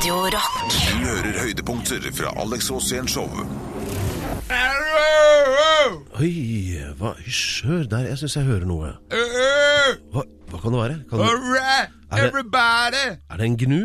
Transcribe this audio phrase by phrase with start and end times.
[0.00, 0.54] Radio Rock.
[0.72, 3.26] Du hører høydepunkter fra Alex Rosén Show.
[6.16, 6.30] Oi,
[6.96, 8.06] hva Hysj, hør der.
[8.08, 8.94] Jeg syns jeg hører noe.
[10.14, 10.96] Hva, hva kan det være?
[11.10, 12.30] Kan det, Er
[12.94, 13.82] det- er det en gnu?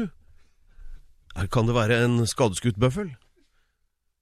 [1.35, 3.11] Er, kan det være en skadeskutt bøffel?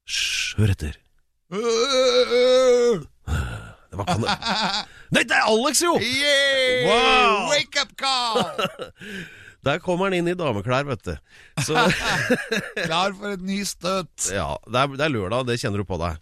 [0.10, 0.98] Hysj, hør etter.
[3.94, 4.34] Hva kan det
[5.14, 5.94] Nei, det er Alex, jo!
[6.02, 6.90] Yeah!
[6.90, 7.54] Wow!
[7.54, 8.42] Wake up call!
[9.64, 11.14] Der kommer han inn i dameklær, vet du.
[11.64, 11.74] Så
[12.88, 14.30] Klar for et ny støt.
[14.34, 16.20] ja, det er, det er lørdag, det kjenner du på deg.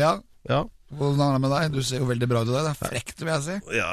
[0.00, 0.14] Ja,
[0.48, 0.62] Ja.
[0.94, 1.72] hvordan er det med deg?
[1.76, 2.64] Du ser jo veldig bra ut i dag.
[2.66, 3.56] Det er frekt, vil jeg si.
[3.78, 3.90] ja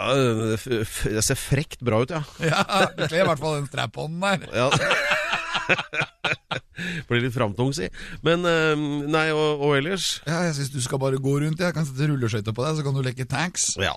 [1.16, 2.23] jeg ser frekt bra ut, ja.
[2.52, 2.63] Ja,
[2.98, 4.48] Du kler i hvert fall den strap-hånden der.
[4.55, 4.70] ja.
[7.08, 7.88] Blir litt framtung, si.
[8.26, 8.74] Men eh,
[9.12, 11.62] nei, og, og ellers Ja, Jeg syns du skal bare gå rundt.
[11.62, 13.74] Jeg kan sette rulleskøyter på deg, så kan du leke tanks.
[13.80, 13.94] Ja.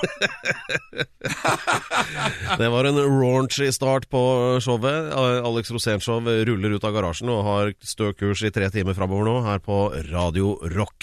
[2.60, 4.20] det var en raunchy start på
[4.62, 5.12] showet.
[5.46, 6.18] Alex Rosén-show
[6.48, 9.76] ruller ut av garasjen og har stø kurs i tre timer framover nå her på
[10.10, 10.98] Radio Rock.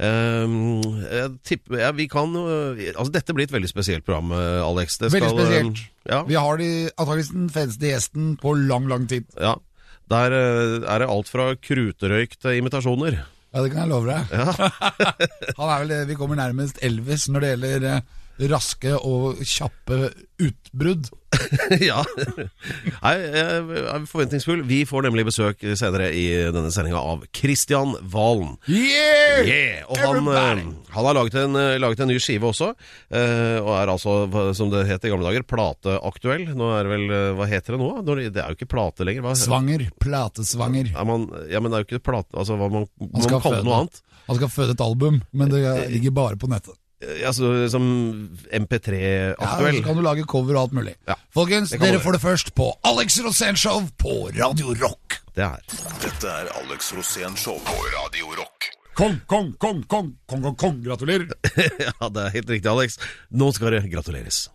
[0.00, 4.62] Um, jeg tipper, ja, vi kan uh, Altså Dette blir et veldig spesielt program, uh,
[4.64, 4.96] Alex.
[5.02, 5.76] Det Veldig spesielt.
[5.76, 9.24] um, ja, Vi har de, antakeligvis den feteste gjesten på lang, lang tid.
[9.40, 9.56] ja.
[10.10, 13.20] Der er det alt fra kruterøyk til imitasjoner.
[13.54, 14.26] Ja, det kan jeg love deg.
[15.58, 18.00] Han er vel det vi kommer nærmest Elvis når det gjelder eh,
[18.48, 20.10] raske og kjappe
[20.40, 21.10] utbrudd.
[21.90, 22.00] ja.
[23.00, 24.62] Nei, jeg er forventningsfull.
[24.66, 28.56] Vi får nemlig besøk senere i denne sendinga av Christian Valen.
[28.66, 29.44] Yeah!
[29.46, 29.84] Yeah!
[29.90, 30.64] Og han, eh,
[30.96, 32.72] han har laget en, eh, laget en ny skive også,
[33.14, 34.16] eh, og er altså,
[34.56, 36.48] som det het i gamle dager, plateaktuell.
[36.58, 37.90] Nå er det vel Hva heter det nå?
[38.06, 39.24] Det er jo ikke plate lenger.
[39.26, 39.86] Hva, Svanger.
[40.02, 40.92] Platesvanger.
[40.94, 43.64] Ja, man, ja, men det er jo ikke plate Altså, hva man, man må det
[43.66, 44.02] noe annet.
[44.30, 46.76] Han skal føde et album, men det ligger bare på nettet.
[47.00, 47.84] Eh, Altså, som
[48.52, 49.74] MP3-aktuell.
[49.74, 50.94] Ja, Så kan du lage cover og alt mulig.
[51.08, 51.14] Ja.
[51.34, 52.00] Folkens, dere være.
[52.04, 55.20] får det først på Alex Rosén Show på Radio Rock.
[55.34, 55.60] det er
[56.02, 58.68] Dette er Alex Rosén Show på Radio Rock.
[58.94, 61.30] Kong, kong, kong, kong, kong, kong, kong, gratulerer.
[62.00, 62.98] Ja, det er helt riktig, Alex.
[63.30, 64.48] Nå skal det gratuleres.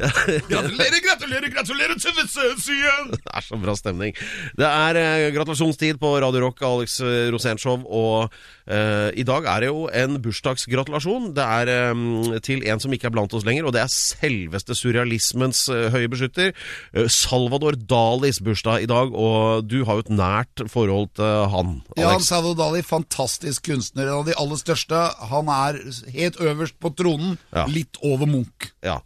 [0.00, 3.10] Gratulerer, gratulerer, gratulerer til Vessøsien!
[3.12, 4.14] Det er så bra stemning.
[4.58, 8.32] Det er eh, gratulasjonstid på Radio Rock, Alex eh, Rosénshow, og
[8.70, 11.30] eh, i dag er det jo en bursdagsgratulasjon.
[11.36, 14.76] Det er eh, til en som ikke er blant oss lenger, og det er selveste
[14.78, 16.54] surrealismens eh, høye beskytter.
[16.94, 21.76] Eh, Salvador Dalis bursdag i dag, og du har jo et nært forhold til han,
[21.98, 22.30] Jan Alex.
[22.30, 24.08] Salvador Dali, fantastisk kunstner.
[24.10, 25.04] En av de aller største.
[25.30, 25.80] Han er
[26.16, 27.66] helt øverst på tronen, Ja.
[27.70, 28.70] litt over Munch.
[28.86, 29.00] Ja,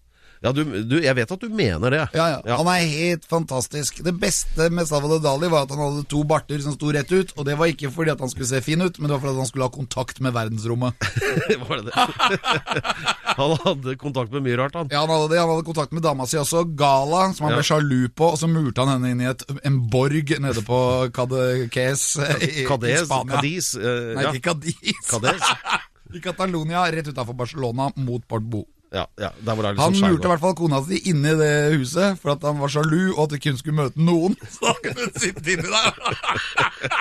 [0.45, 2.03] ja du, du, jeg vet at du mener det.
[2.13, 2.57] Ja, ja.
[2.61, 4.03] Han er helt fantastisk.
[4.05, 7.33] Det beste med Salvador Dali var at han hadde to barter som sto rett ut.
[7.39, 9.33] Og det var ikke fordi at han skulle se fin ut, men det var fordi
[9.35, 11.09] at han skulle ha kontakt med verdensrommet.
[11.65, 11.95] Var det det?
[13.41, 14.93] han hadde kontakt med mye rart, han.
[14.93, 17.63] Ja, Han hadde det, han hadde kontakt med dama si også, Gala, som han Ja.
[17.63, 18.29] ble sjalu på.
[18.35, 20.79] Og så murte han henne inn i et, en borg nede på
[21.17, 22.05] Cadaqués
[22.45, 23.41] i, i Spania.
[23.41, 24.35] Cadiz uh, Nei, ja.
[24.37, 25.03] ikke Cadiz.
[25.09, 25.51] Cadiz.
[26.15, 28.67] I Catalonia, rett utafor Barcelona, mot Portbo.
[28.95, 32.37] Ja, ja, er Han lurte i hvert fall kona si inne i det huset for
[32.37, 34.37] at han var sjalu, og at de kun skulle møte noen.
[34.55, 35.99] Så han kunne sitte inni der.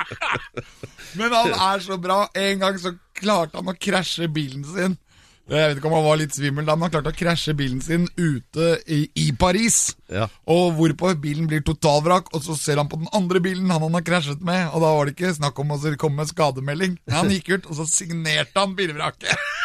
[1.20, 2.24] Men han er så bra.
[2.34, 4.96] En gang så klarte han å krasje bilen sin.
[5.44, 7.82] Jeg vet ikke om han var litt svimmel da, men han klarte å krasje bilen
[7.84, 9.92] sin ute i, i Paris.
[10.08, 10.30] Ja.
[10.50, 14.00] Og hvorpå bilen blir totalvrak, og så ser han på den andre bilen han han
[14.00, 16.96] har krasjet med, og da var det ikke snakk om å komme med skademelding.
[17.12, 19.36] Han gikk ut, og så signerte han bilvraket.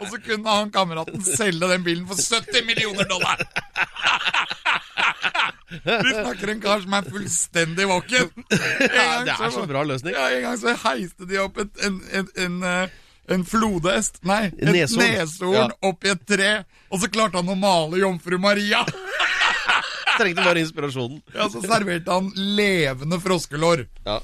[0.00, 3.40] og så kunne han kameraten selge den bilen for 70 millioner dollar.
[5.70, 8.30] Vi snakker en kar som er fullstendig våken.
[8.50, 10.16] Ja, det er så bra løsning.
[10.16, 12.96] Ja, en gang så heiste de opp et, en, en, en, eh,
[13.30, 15.04] en flodhest Nei, et Neshorn.
[15.06, 15.68] neshorn Ja.
[15.90, 16.50] opp i et tre,
[16.90, 18.82] og så klarte han å male jomfru Maria.
[20.20, 21.20] Trengte bare inspirasjonen.
[21.34, 23.86] Ja, Så serverte han levende froskelår.
[24.06, 24.18] Ja.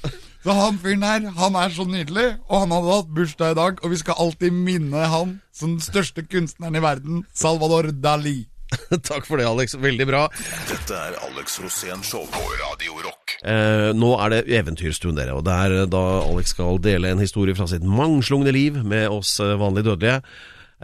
[0.44, 3.80] Så han fyren her, han er så nydelig, og han hadde hatt bursdag i dag,
[3.82, 8.44] og vi skal alltid minne han som den største kunstneren i verden, Salvador Dali.
[9.08, 9.76] Takk for det, Alex.
[9.78, 10.24] Veldig bra.
[10.68, 13.36] Dette er Alex Rosén Show på Radio Rock.
[13.46, 15.36] Eh, nå er det eventyrstund, dere.
[15.38, 19.08] Og det er eh, da Alex skal dele en historie fra sitt mangslungne liv med
[19.12, 20.20] oss eh, vanlige dødelige.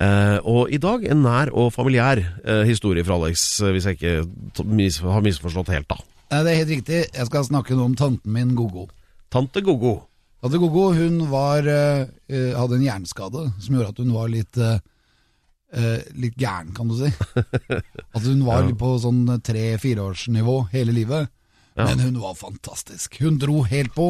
[0.02, 3.99] Eh, og i dag en nær og familiær eh, historie fra Alex, eh, hvis jeg
[3.99, 5.99] ikke mis har misforstått helt, da.
[6.32, 7.02] Det er helt riktig.
[7.12, 8.87] Jeg skal snakke noe om tanten min, Gogo.
[9.32, 9.99] Tante Gogo.
[10.43, 16.38] Tante Gogo hun var, hadde en hjerneskade som gjorde at hun var litt eh, litt
[16.40, 17.12] gæren, kan du si.
[18.16, 21.31] At hun var på sånn tre-fireårsnivå hele livet.
[21.78, 23.20] Men hun var fantastisk.
[23.22, 24.08] Hun dro helt på,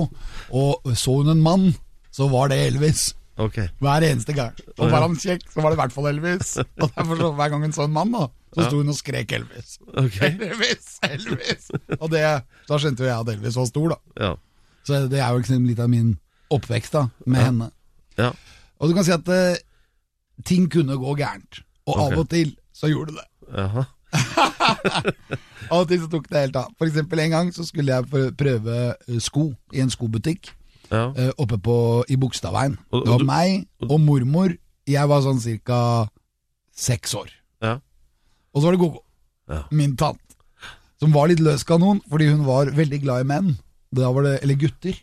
[0.51, 1.69] og så hun en mann,
[2.15, 3.11] så var det Elvis.
[3.41, 3.59] Ok.
[3.81, 4.57] Hver eneste gang.
[4.77, 6.57] Og var han kjekk, så var det i hvert fall Elvis.
[6.61, 9.33] Og derfor så Hver gang hun så en mann, da, så sto hun og skrek
[9.39, 9.79] Elvis.
[9.89, 10.35] Okay.
[10.37, 11.71] Elvis, Elvis!
[11.99, 12.23] Og det,
[12.69, 14.27] da skjønte jo jeg at Elvis var stor, da.
[14.27, 14.33] Ja.
[14.85, 16.17] Så det er jo liksom litt av min
[16.53, 17.71] oppvekst da, med henne.
[18.21, 18.33] Ja.
[18.83, 19.57] Og du kan si at uh,
[20.45, 21.63] ting kunne gå gærent.
[21.87, 22.05] Og okay.
[22.05, 23.87] av og til så gjorde det det.
[25.73, 26.73] Av og til så tok det helt av.
[26.77, 30.51] For eksempel en gang så skulle jeg prøve eh, sko i en skobutikk
[30.93, 31.07] Ja.
[31.17, 31.77] eh, oppe på,
[32.13, 32.77] i Bogstadveien.
[32.93, 34.53] Det var meg og mormor.
[34.87, 36.09] Jeg var sånn cirka
[36.75, 37.31] seks år.
[37.63, 37.79] Ja.
[38.53, 39.01] Og så var det Gogo,
[39.49, 39.63] Ja.
[39.71, 40.21] min tante,
[41.01, 43.55] som var litt løs kanon fordi hun var veldig glad i menn.
[43.93, 44.95] Da var det, eller gutter,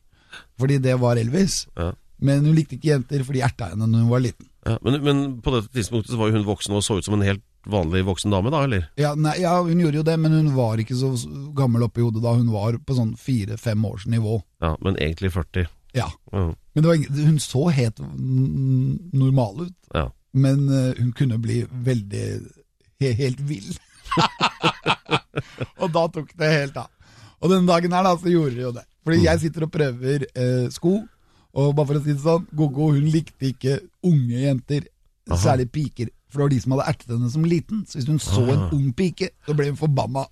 [0.59, 1.65] fordi det var Elvis.
[1.77, 1.91] Ja.
[2.21, 4.45] Men hun likte ikke jenter, for de erta henne når hun var liten.
[4.67, 4.77] Ja.
[4.83, 7.43] Men, men på dette tidspunktet så var hun voksen og så ut som en helt
[7.69, 8.85] vanlig voksen dame, da, eller?
[8.99, 11.11] Ja, nei, ja, hun gjorde jo det, men hun var ikke så
[11.55, 12.33] gammel oppi hodet da.
[12.35, 14.41] Hun var på sånn fire-fem års nivå.
[14.63, 15.67] Ja, men egentlig 40.
[15.95, 16.07] Ja.
[16.33, 16.53] Mm.
[16.73, 19.77] Men det var, hun så helt mm, normal ut.
[19.93, 20.07] Ja.
[20.33, 22.25] Men eh, hun kunne bli veldig
[23.01, 23.71] he, helt vill.
[25.81, 26.91] og da tok det helt av.
[27.39, 28.85] Og denne dagen her da, så gjorde det jo det.
[29.07, 30.97] Fordi jeg sitter og prøver eh, sko,
[31.59, 34.89] og bare for å si det sånn, Gogo hun likte ikke unge jenter,
[35.29, 36.11] særlig piker.
[36.29, 37.85] For det var de som hadde ertet henne som liten.
[37.89, 40.27] Så hvis hun så en ung pike, så ble hun forbanna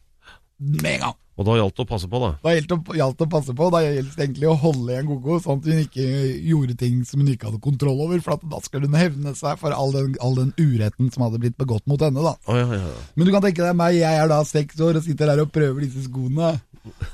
[0.59, 1.17] med en gang.
[1.37, 2.29] Og da gjaldt det å passe på, da.
[2.41, 3.67] Da gjaldt det å passe på.
[3.73, 6.05] Da gjaldt det egentlig å holde igjen Gogo, sånn at hun ikke
[6.49, 8.23] gjorde ting som hun ikke hadde kontroll over.
[8.25, 11.57] For da skal hun hevne seg for all den, all den uretten som hadde blitt
[11.61, 12.23] begått mot henne.
[12.25, 12.33] da.
[12.49, 12.95] Oh, ja, ja.
[13.13, 15.53] Men du kan tenke deg meg, jeg er da seks år og sitter der og
[15.53, 16.55] prøver disse skoene.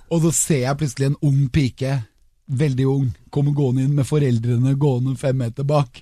[0.07, 1.97] Og så ser jeg plutselig en ung pike,
[2.63, 5.99] veldig ung, komme gående inn med foreldrene gående fem meter bak.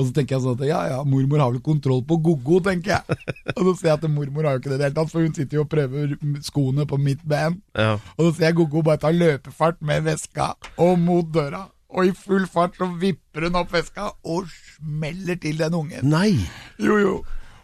[0.00, 2.94] Og så tenker jeg sånn at ja, ja, mormor har vel kontroll på Gogo, tenker
[2.94, 3.18] jeg.
[3.52, 5.26] Og så ser jeg at mormor har jo ikke det i det hele tatt, for
[5.26, 6.14] hun sitter jo og prøver
[6.46, 7.58] skoene på mitt ben.
[7.76, 7.98] ja.
[8.16, 11.66] Og så ser jeg Gogo bare ta løpefart med veska og mot døra.
[11.90, 16.06] Og i full fart så vipper hun opp veska og smeller til den ungen.
[16.08, 16.32] Nei!
[16.80, 17.14] Jo, jo.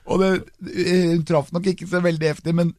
[0.07, 0.31] Og det,
[0.61, 2.75] hun traff nok ikke så veldig heftig, men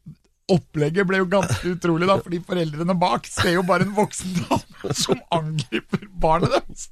[0.51, 2.17] opplegget ble jo ganske utrolig, da.
[2.23, 6.87] Fordi foreldrene bak ser jo bare en voksen dame som angriper barnet deres.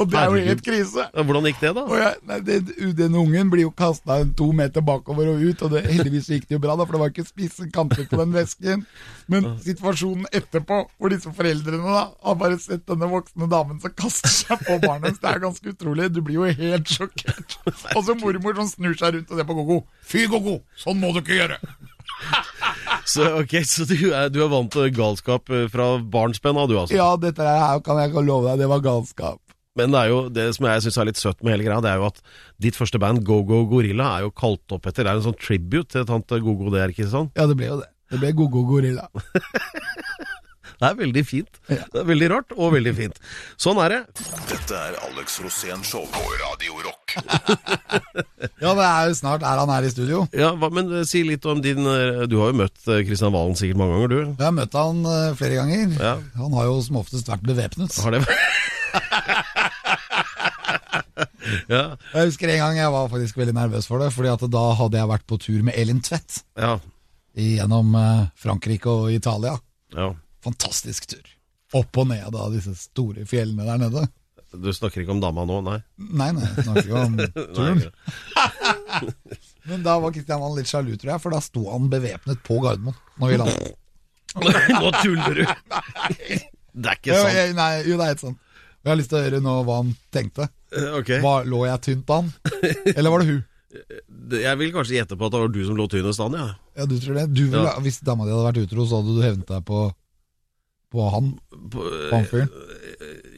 [0.00, 1.06] Og det er jo helt krise.
[1.14, 1.84] Hvordan gikk det, da?
[2.00, 2.58] Jeg, nei, det,
[2.98, 6.56] den ungen blir jo kasta to meter bakover og ut, og det, heldigvis gikk det
[6.56, 8.84] jo bra, da, for det var ikke spisse kanter på den vesken.
[9.30, 14.32] Men situasjonen etterpå, hvor disse foreldrene da har bare sett denne voksne damen som kaster
[14.32, 16.08] seg på barnet det er ganske utrolig.
[16.14, 17.58] Du blir jo helt sjokkert.
[17.96, 19.80] Og så mormor som snur seg rundt og ser på Gogo.
[20.06, 20.60] Fy, Gogo!
[20.80, 21.60] Sånn må du ikke gjøre!
[23.08, 26.76] Så, ok, så du er, du er vant til galskap eh, fra barnsben av, du,
[26.80, 26.96] altså?
[26.96, 29.40] Ja, dette her kan jeg ikke love deg, det var galskap.
[29.78, 31.92] Men det er jo det som jeg syns er litt søtt med hele greia, det
[31.92, 32.18] er jo at
[32.60, 35.38] ditt første band, Go Go Gorilla, er jo kalt opp etter Det er en sånn
[35.40, 37.30] tribute til tante Gogo, det er ikke sånn?
[37.38, 37.88] Ja, det ble jo det.
[38.10, 39.06] Det ble Gogo Gorilla.
[40.80, 41.58] Det er veldig fint.
[41.68, 43.18] Det er veldig rart, og veldig fint.
[43.60, 43.98] Sånn er det.
[44.48, 47.16] Dette er Alex Rosén Show på Radio Rock.
[48.60, 50.22] Ja, det er jo snart er han her i studio.
[50.36, 53.32] Ja, hva, Men eh, si litt om din eh, Du har jo møtt eh, Kristian
[53.34, 54.20] Valen sikkert mange ganger, du?
[54.40, 55.94] Jeg har møtt han eh, flere ganger.
[56.00, 56.12] Ja.
[56.40, 57.96] Han har jo som oftest vært bevæpnet.
[58.04, 58.22] Har det
[61.70, 61.82] Ja.
[62.14, 64.98] Jeg husker en gang jeg var faktisk veldig nervøs for det, Fordi at da hadde
[65.00, 66.76] jeg vært på tur med Elin Tvedt Ja.
[67.36, 69.56] gjennom eh, Frankrike og Italia.
[69.96, 70.12] ja.
[70.44, 71.26] Fantastisk tur.
[71.78, 74.06] Opp og ned av disse store fjellene der nede.
[74.50, 75.76] Du snakker ikke om dama nå, nei?
[76.10, 77.18] Nei, nei, jeg snakker ikke om
[77.56, 77.82] turen.
[79.70, 82.56] Men da var Kristian Valen litt sjalu, tror jeg, for da sto han bevæpnet på
[82.64, 83.76] Gardermoen når vi landet.
[84.80, 85.44] Nå tuller du!
[85.44, 87.36] Det er ikke sant.
[87.36, 88.42] Jo, nei, jo, det er helt sant.
[88.80, 90.46] Jeg har lyst til å høre nå hva han tenkte.
[91.02, 91.18] Okay.
[91.20, 92.30] Hva, lå jeg tynt an?
[92.94, 93.40] Eller var det hun?
[94.40, 96.46] Jeg vil kanskje gjette på at det var du som lå tynnest an, ja.
[96.78, 97.26] Ja, du tror det?
[97.36, 97.74] Du vil, Ja.
[97.84, 99.82] Hvis dama di hadde vært utro, så hadde du hevnet deg på,
[100.90, 101.32] på han?
[101.72, 102.48] På, han fyren?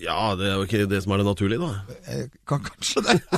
[0.02, 1.98] ja, det er jo ikke det som er det naturlige, da.
[2.10, 3.18] Eh, Kan kanskje det.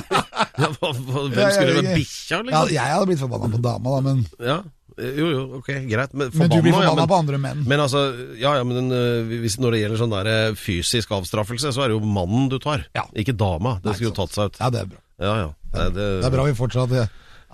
[0.55, 1.81] Ja, hva, hva, hvem Ja, ja, skulle ja.
[1.81, 1.95] være?
[1.99, 2.69] Bikkja, Ja, liksom?
[2.77, 4.57] jeg hadde blitt forbanna på dama, da, men, Ja.
[4.95, 6.13] Jo, jo, ok, greit.
[6.15, 7.65] Men, men du blir forbanna, ja, på andre menn.
[7.67, 8.05] Men altså,
[8.39, 11.97] ja, ja, men øh, hvis, når det gjelder sånn der fysisk avstraffelse, så er det
[11.97, 13.03] jo mannen du tar, Ja.
[13.11, 13.75] ikke dama.
[13.83, 14.61] Det skulle jo tatt seg ut.
[14.63, 15.01] Ja, det er bra.
[15.19, 15.49] Ja, ja.
[15.75, 16.95] Det, det, Det er bra vi fortsatt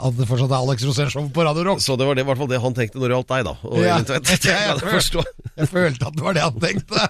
[0.02, 1.82] at det fortsatt er Alex Rosén Show på Radio Rock.
[1.84, 3.54] Så det var det, i hvert fall det han tenkte når det gjaldt deg, da.
[3.70, 3.98] Og Ja.
[4.12, 5.26] Jeg jeg.
[5.58, 7.08] Jeg følte at det var det han tenkte.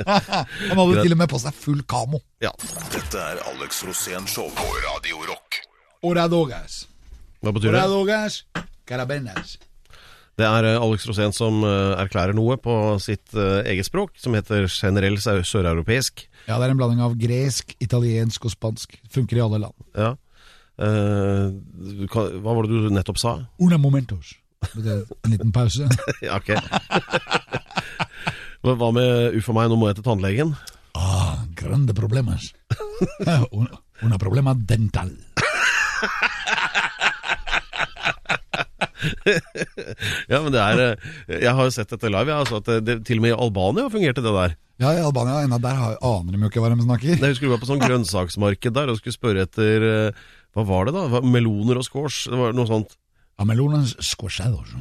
[0.06, 2.20] Han hadde til og med på seg full kamo.
[2.44, 2.52] Ja.
[2.92, 5.60] Dette er Alex Rosén Show på Radio Rock.
[6.06, 6.84] Oradogas.
[7.40, 7.80] Hva betyr det?
[7.80, 8.42] Oradogas.
[8.86, 9.56] Carabenas.
[10.36, 14.36] Det er øh, Alex Rosén som øh, erklærer noe på sitt øh, eget språk, som
[14.36, 16.26] heter generell søreuropeisk.
[16.46, 18.98] Ja, det er en blanding av gresk, italiensk og spansk.
[19.14, 19.86] Funker i alle land.
[19.96, 20.12] Ja.
[20.76, 23.36] Eh, hva var det du nettopp sa?
[23.64, 24.34] Una momentos.
[24.76, 25.86] En liten pause.
[26.24, 26.50] Ja, ok.
[28.66, 30.56] Hva med uff a meg, nå må jeg til tannlegen?
[30.96, 32.50] Ah, grande problemas.
[33.56, 35.12] una, problema dental.
[40.26, 42.38] Ja, men det er eh, Jeg har jo sett dette live, jeg.
[42.42, 44.56] Altså at det, det, til og med i Albania fungerte det der.
[44.82, 47.14] Ja, i Albania, ennå, der aner de jo ikke hva de snakker.
[47.14, 50.24] Jeg husker du var på sånn grønnsaksmarked der og skulle spørre etter eh,
[50.56, 51.06] Hva var det, da?
[51.12, 52.26] Hva- Meloner og squash?
[52.32, 52.96] Det var noe sånt.
[53.36, 53.44] Ja,
[54.00, 54.72] squashados.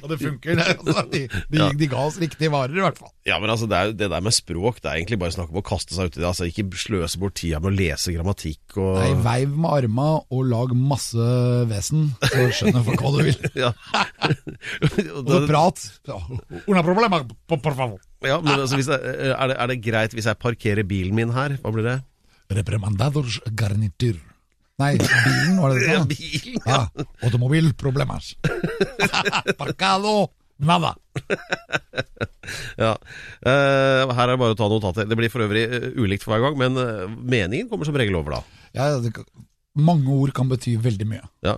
[0.00, 0.66] Og det funker, det.
[0.76, 1.68] Altså, de, de, Ja.
[1.76, 3.10] de ga oss riktige varer, i hvert fall.
[3.26, 5.60] Ja, men altså, det, er, det der med språk, det er egentlig bare snakk om
[5.60, 6.28] å kaste seg uti det.
[6.28, 10.44] Altså, ikke sløse bort tida med å lese grammatikk og Nei, veiv med arma og
[10.50, 11.26] lag masse
[11.70, 13.40] vesen, så skjønner folk hva du vil.
[13.64, 13.72] ja.
[15.16, 15.84] Og så prat.
[16.70, 17.98] Una problema, por por favor.
[18.24, 21.34] ja, men altså, hvis det, er, det, er det greit hvis jeg parkerer bilen min
[21.34, 21.58] her?
[21.64, 21.98] Hva blir det?
[22.50, 24.18] Repremandados garnitur.
[24.80, 25.92] Nei, bilen, var det det?
[25.92, 26.10] Ja, sa?
[26.10, 26.80] bilen, Ja,
[27.26, 28.34] automobil problemas.
[29.60, 30.30] Parcado
[30.60, 30.94] nada.
[32.80, 32.94] Ja.
[33.44, 35.06] Uh, her er det bare å ta notater.
[35.08, 38.18] Det blir for øvrig eh, ulikt for hver gang, men eh, meningen kommer som regel
[38.18, 38.40] over da.
[38.76, 39.12] Ja, det,
[39.80, 41.22] mange ord kan bety veldig mye.
[41.46, 41.56] Ja,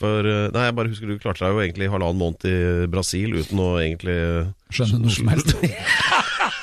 [0.00, 2.56] for Nei, jeg bare husker du klarte deg jo egentlig halvannen måned i
[2.90, 4.16] Brasil uten å egentlig
[4.72, 5.54] Skjønne noe som helst.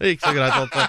[0.00, 0.86] Det gikk så greit at det.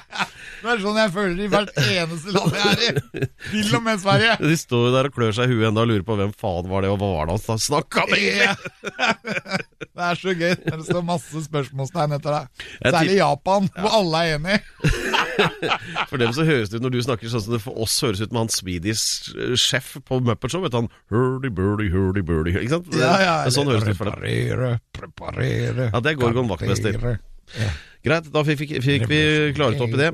[0.62, 3.28] Det er sånn jeg føler i hvert eneste land jeg er i.
[3.50, 4.36] Til og med Sverige.
[4.44, 6.70] de står jo der og klør seg i huet enda og lurer på hvem faen
[6.70, 8.52] var det, og hva var det han snakka om egentlig?
[9.92, 12.68] Det er så gøy det står masse spørsmålstegn etter deg.
[12.94, 14.60] Særlig Japan, hvor alle er enige.
[16.10, 18.22] For dem så høres det ut når du snakker sånn som det for oss høres
[18.22, 20.64] ut med han Swedish eh, sjef på Muppet Show.
[20.66, 22.56] Vet han hurdy-burdy, hurdy-burdy.
[22.62, 22.90] Ikke sant?
[22.98, 24.22] Ja, ja, sånn høres det ut for dem.
[24.22, 27.20] Preparere, preparere Ja, det er Gorgon Vaktmester.
[27.60, 27.72] Ja.
[28.02, 29.18] Greit, da fikk, fikk vi
[29.54, 30.08] klaret opp i det.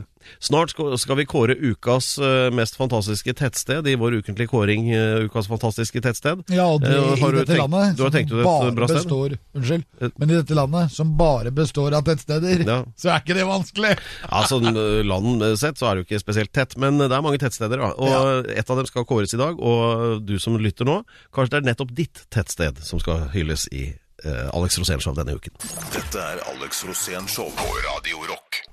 [0.43, 4.89] Snart skal, vi kåre ukas eh, mest fantastiske tettsted i vår ukentlige kåring.
[4.91, 6.41] eh, ukas fantastiske tettsted.
[6.51, 8.87] Ja, og det Eh, i dette tenkt- landet du har tenkt ut et bare bra
[8.91, 8.97] sted?
[9.07, 9.85] består Unnskyld.
[10.01, 10.09] Eh.
[10.19, 12.83] Men i dette landet som bare består av tettsteder, Ja.
[12.99, 13.93] så er ikke det vanskelig.
[14.27, 14.67] Ja, sånn
[15.07, 17.77] land sett så er det jo ikke spesielt tett, men det er mange tettsteder.
[17.79, 17.93] Da.
[17.95, 21.63] Og ett av dem skal kåres i dag, og du som lytter nå, kanskje det
[21.63, 23.93] er nettopp ditt tettsted som skal hylles i
[24.25, 25.53] Alex Rosén Show denne uken.
[25.93, 28.63] Dette er Alex Rosén Show på Radio Rock.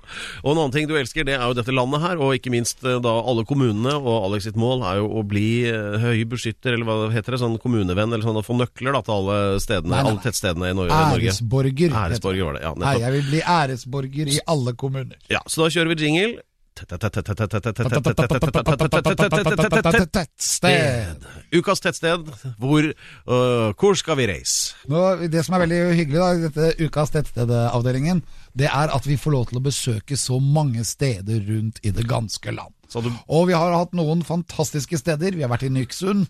[0.43, 2.83] Og en annen ting du elsker, det er jo dette landet her, og ikke minst
[2.85, 3.95] eh, da alle kommunene.
[3.97, 7.59] Og Alex sitt mål er jo å bli høy høybeskytter, eller hva heter det, sånn
[7.61, 10.77] kommunevenn, eller sånn å få nøkler da til alle stedene, Nei, nei, alle tettstedene i
[10.77, 10.99] Norge.
[11.19, 11.95] Æresborger.
[12.01, 12.73] Æresborger var det, ja.
[12.85, 15.17] Nei, jeg vil bli æresborger i alle kommuner.
[15.31, 16.43] Ja, så da kjører vi jingle.
[20.15, 21.23] Tettsted.
[21.55, 22.27] Ukas tettsted.
[22.59, 24.75] Hvor, øh, hvor skal vi reise?
[25.31, 28.21] Det som er veldig hyggelig i dette Ukas tettstedavdelingen,
[28.57, 32.05] det er at vi får lov til å besøke så mange steder rundt i det
[32.09, 32.73] ganske land.
[33.31, 35.35] Og vi har hatt noen fantastiske steder.
[35.35, 36.27] Vi har vært i Nyksund,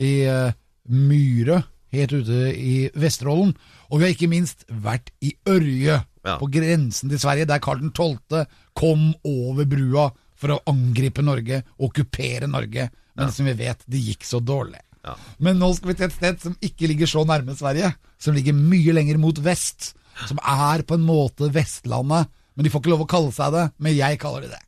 [0.00, 0.56] i eh,
[0.88, 1.62] Myre,
[1.98, 3.54] helt ute i Vesterålen.
[3.90, 6.38] Og vi har ikke minst vært i Ørje, Ja.
[6.40, 8.46] på grensen til Sverige, der Karl 12.
[8.74, 12.90] kom over brua for å angripe Norge, okkupere Norge.
[13.16, 14.80] Men som vi vet, det gikk så dårlig.
[15.04, 15.14] Ja.
[15.38, 18.54] Men nå skal vi til et sted som ikke ligger så nærme Sverige, som ligger
[18.56, 19.92] mye lenger mot vest.
[20.26, 23.64] Som er på en måte Vestlandet, men de får ikke lov å kalle seg det.
[23.78, 24.62] Men jeg kaller det det.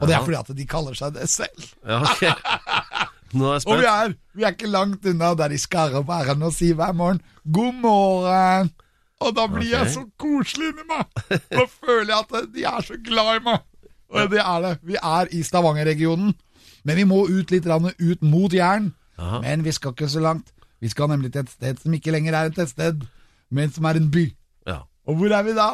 [0.00, 1.66] Og det er fordi at de kaller seg det selv.
[1.84, 2.22] ja, ok.
[3.34, 6.54] Er Og vi er, vi er ikke langt unna der de skarrer på r-en og
[6.54, 8.70] sier hver morgen 'god morgen'.
[9.20, 11.04] Og da blir jeg så koselig inni meg.
[11.50, 13.58] Da føler jeg at de er så glad i meg.
[14.10, 14.78] Og det er det.
[14.82, 16.34] Vi er i Stavanger-regionen,
[16.84, 18.94] men vi må ut litt ut mot Jæren.
[19.42, 20.50] Men vi skal ikke så langt.
[20.80, 23.04] Vi skal nemlig til et sted som ikke lenger er et tettsted,
[23.50, 24.32] men som er en by.
[24.66, 24.78] Ja.
[25.06, 25.70] Og hvor er vi da?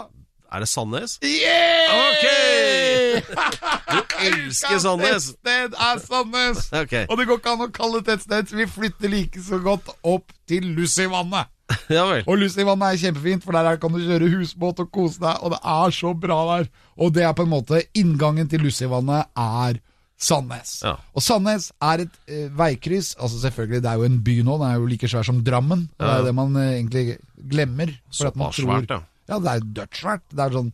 [0.53, 1.19] Er det Sandnes?
[1.23, 1.95] Yeah!
[1.95, 3.06] Ok!
[3.17, 5.31] Du elsker Sandnes!
[5.47, 6.67] Tettsted er Sandnes!
[6.85, 7.05] Okay.
[7.11, 9.91] Og det går ikke an å kalle det tettsted, så vi flytter like så godt
[10.07, 11.53] opp til Lussivannet.
[11.91, 12.05] Ja.
[12.29, 15.61] Og Lussivannet er kjempefint, for der kan du kjøre husbåt og kose deg, og det
[15.77, 16.69] er så bra der.
[16.97, 19.81] Og det er på en måte Inngangen til Lussivannet er
[20.17, 20.79] Sandnes.
[20.87, 20.95] Ja.
[21.13, 23.15] Og Sandnes er et eh, veikryss.
[23.21, 25.89] Altså selvfølgelig, Det er jo en by nå, den er jo like svær som Drammen.
[25.99, 26.25] Det er Ja.
[26.25, 27.19] det man eh, egentlig
[27.51, 27.93] glemmer.
[28.11, 29.03] Så Såpass svært, ja.
[29.29, 30.23] Ja, det er dødssvært.
[30.33, 30.73] Det er sånn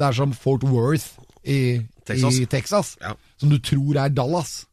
[0.00, 1.12] Det er som Fort Worth
[1.44, 2.38] i Texas.
[2.38, 3.14] i Texas Ja.
[3.38, 4.66] som du tror er Dallas.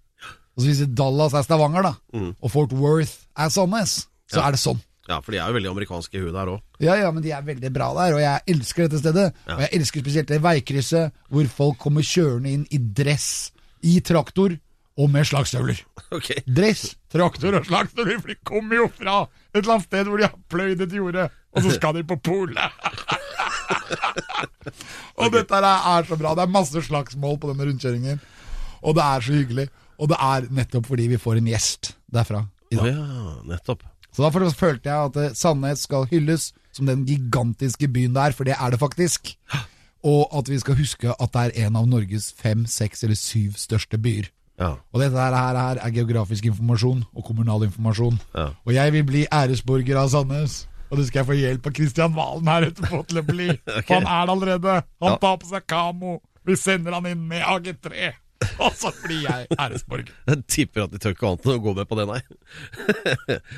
[0.57, 1.93] Og så Hvis Dallas er Stavanger, da,
[2.41, 4.41] og Fort Worth er Sandnes, så Mm.
[4.41, 4.47] Ja.
[4.47, 4.79] er det sånn.
[5.09, 6.61] Ja, for de er jo veldig amerikanske i huet der òg.
[6.79, 9.33] Ja, ja, men de er veldig bra der, og jeg elsker dette stedet.
[9.47, 9.55] Ja.
[9.55, 14.53] Og jeg elsker spesielt det veikrysset hvor folk kommer kjørende inn i dress, i traktor
[14.99, 15.79] og med slagstøvler.
[16.11, 16.41] Okay.
[16.45, 19.23] Dress, traktor og slagstøvler, for de kommer jo fra
[19.55, 22.19] et eller annet sted hvor de har pløyd et jorde, og så skal de på
[22.21, 22.59] polet.
[25.19, 26.33] Og dette er så bra.
[26.37, 28.21] Det er masse slagsmål på denne rundkjøringen,
[28.81, 29.69] og det er så hyggelig.
[29.99, 32.85] Og det er nettopp fordi vi får en gjest derfra i dag.
[32.85, 33.83] Oh, ja, nettopp.
[34.15, 38.35] Så derfor følte jeg at eh, Sandnes skal hylles som den gigantiske byen det er,
[38.35, 39.33] for det er det faktisk.
[40.09, 43.57] Og at vi skal huske at det er en av Norges fem, seks eller syv
[43.59, 44.29] største byer.
[44.59, 44.77] Ja.
[44.91, 48.19] Og dette her her er geografisk informasjon og kommunal informasjon.
[48.35, 48.49] Ja.
[48.63, 50.68] Og jeg vil bli æresborger av Sandnes.
[50.89, 53.49] Og du skal få hjelp av Kristian Valen her etterpå til å bli.
[53.85, 54.79] For han er det allerede.
[55.03, 55.19] Han Ja.
[55.21, 56.17] tar på seg kamo.
[56.49, 58.09] Vi sender han inn med AG3.
[58.63, 60.13] Og så blir jeg æresborger.
[60.31, 62.21] Jeg tipper at de tør ikke annet enn å gå med på det, nei.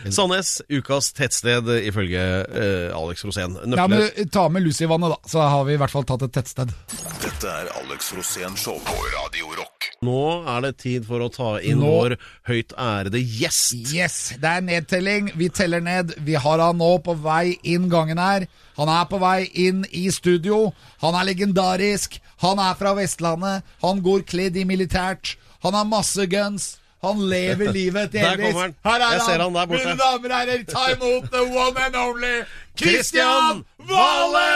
[0.10, 3.60] Sandnes, ukas tettsted ifølge uh, Alex Rosén.
[3.78, 6.74] Ja, men Ta med Lucy-vannet, da, så har vi i hvert fall tatt et tettsted.
[7.22, 9.71] Dette er Alex Rosén Show på Radio Rock.
[10.02, 12.14] Nå er det tid for å ta inn Nå- vår
[12.50, 13.76] høyt ærede gjest.
[13.94, 15.28] Yes, det er nedtelling.
[15.38, 16.16] Vi teller ned.
[16.26, 18.48] Vi har han nå på vei inn gangen her.
[18.80, 20.74] Han er på vei inn i studio.
[21.04, 22.18] Han er legendarisk.
[22.42, 23.62] Han er fra Vestlandet.
[23.84, 25.36] Han går kledd i militært.
[25.62, 26.80] Han har masse guns.
[27.04, 28.58] Han lever livet til Elvis.
[28.82, 29.68] Her er Jeg han der.
[29.70, 32.42] Mine damer og herrer, ta imot the one and only
[32.76, 34.50] Christian Christian Vale!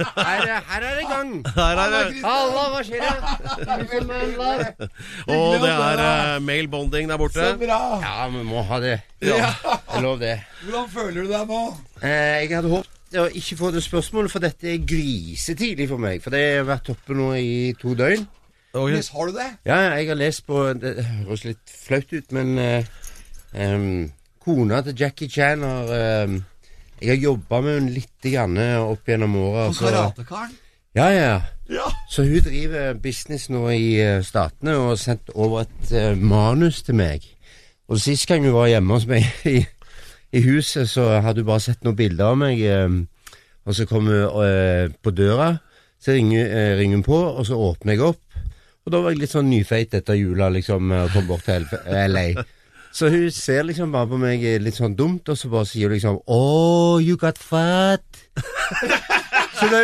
[0.00, 1.32] Her, er- her er det gang.
[1.56, 2.20] Her er det.
[2.24, 3.04] Halla, hva skjer?
[3.04, 4.88] det?
[5.28, 7.44] Og det er uh, male bonding der borte.
[7.44, 7.80] Så bra.
[8.02, 8.96] Ja, vi må ha det.
[9.22, 9.50] Ja.
[9.92, 10.36] Jeg lov det.
[10.64, 11.60] Hvordan føler du deg nå?
[12.02, 16.20] Eh, jeg hadde håpet å ikke få det spørsmålet, for dette er grisetidlig for meg.
[16.24, 18.26] For det har vært oppe nå i to døgn.
[18.70, 19.02] Okay.
[19.12, 19.48] Har du det?
[19.66, 22.86] Ja, jeg har lest på Det høres litt flaut ut, men eh,
[23.58, 24.04] um,
[24.40, 26.36] kona til Jackie Chan har em,
[27.00, 29.70] Jeg har jobba med henne litt grann opp gjennom åra.
[29.70, 30.52] Og karatekaren?
[30.94, 31.40] Ja, ja.
[31.70, 31.86] Ja.
[32.10, 36.82] Så hun driver business nå i eh, Statene og har sendt over et uh, manus
[36.82, 37.26] til meg.
[37.90, 39.60] Og sist gang hun var hjemme hos meg i,
[40.34, 42.62] i huset, så hadde hun bare sett noen bilder av meg.
[42.66, 42.98] eh,
[43.68, 45.52] og så kom hun uh, på døra,
[46.02, 48.40] så ringer, uh, ringer hun på, og så åpner jeg opp.
[48.86, 52.32] Og da var jeg litt sånn nyfeit etter jula, liksom, og kom bort til LA.
[52.92, 55.94] Så hun ser liksom bare på meg litt sånn dumt, og så bare sier hun
[55.94, 58.04] liksom Oh, you got fat.
[59.60, 59.80] Så det,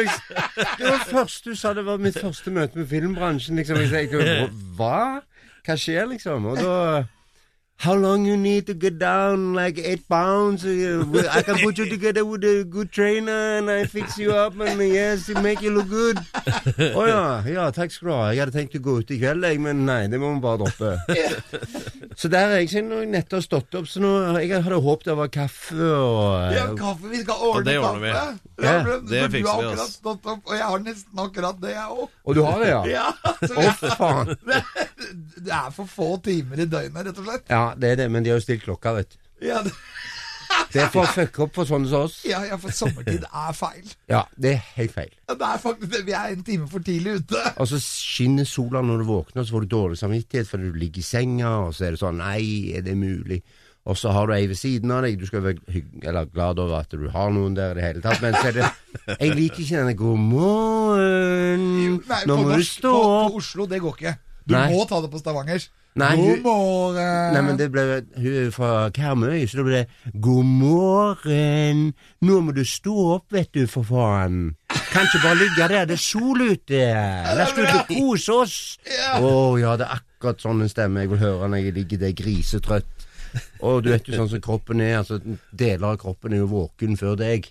[0.79, 3.59] det var først du sa, det var mitt første møte med filmbransjen.
[3.61, 3.83] Liksom.
[3.85, 4.47] Jeg tenkte,
[4.79, 5.21] hva?
[5.67, 6.47] Hva skjer, liksom?
[6.49, 6.77] Og da
[7.79, 10.65] How long you need to get down like eight pounds?
[10.65, 14.59] Uh, I can put you together with a good trainer and I fix you up
[14.59, 16.17] and yes, it make you look good.
[16.97, 18.23] Å ja, ja, takk skal du ha.
[18.33, 20.95] Jeg hadde tenkt å gå ut i kveld, men nei, det må vi bare droppe.
[22.17, 25.19] Så der er jeg siden jeg nettopp stått opp, så nå jeg hadde håpet det
[25.21, 27.13] var kaffe og Ja, kaffe.
[27.13, 28.15] Vi skal ordne det ordner vi.
[28.17, 28.55] kaffe.
[28.57, 31.75] Ja, det det for du har akkurat stått opp, og jeg har nesten akkurat det,
[31.77, 32.09] jeg òg.
[32.25, 32.81] Og du har det, ja?
[32.89, 34.33] Ja, oh, Å, faen.
[35.45, 37.45] det er for få timer i døgnet, rett og slett.
[37.53, 39.19] Ja, det er det, men de har jo stilt klokka, vet du.
[39.49, 39.73] Ja, det,
[40.73, 42.21] Det er for å fucke opp for sånne som oss.
[42.29, 43.85] ja, ja, for sommertid er feil.
[44.11, 45.13] Ja, det er helt feil.
[45.29, 46.01] Ja, Det er faktisk det.
[46.07, 47.43] Vi er en time for tidlig ute.
[47.61, 50.79] Og så skinner sola når du våkner, og så får du dårlig samvittighet fordi du
[50.81, 53.41] ligger i senga, og så er det sånn Nei, er det mulig?
[53.87, 55.15] Og så har du ei ved siden av deg.
[55.21, 58.35] Du skal være glad over at du har noen der i det hele tatt, men
[58.35, 58.71] så er det
[59.23, 63.31] Jeg liker ikke denne 'god morgen', Nei, nå på, må du stå opp.
[63.31, 64.15] på Oslo, det går ikke.
[64.47, 64.65] Du Nei.
[64.75, 65.69] må ta det på Stavanger.
[65.97, 67.33] Nei, God morgen.
[67.33, 67.85] Nei, men det ble
[68.21, 71.87] Hun er fra Karmøy, så da ble det 'God morgen,
[72.21, 74.51] nå må du stå opp, vet du, for faen'.
[74.93, 76.83] Kan ikke bare ligge der, det er sol ute.
[76.93, 78.59] La oss ut og kose oss.
[79.17, 82.15] Å ja, det er akkurat sånn en stemme jeg vil høre når jeg ligger der
[82.17, 83.09] grisetrøtt.
[83.65, 85.19] Og du vet jo sånn som kroppen er, altså
[85.53, 87.49] deler av kroppen er jo våken før deg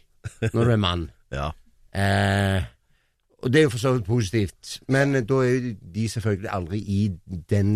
[0.54, 1.10] når du er mann.
[1.36, 1.50] Ja.
[1.92, 2.62] Eh,
[3.44, 6.80] og det er jo for så vidt positivt, men da er jo de selvfølgelig aldri
[6.80, 7.00] i
[7.50, 7.72] den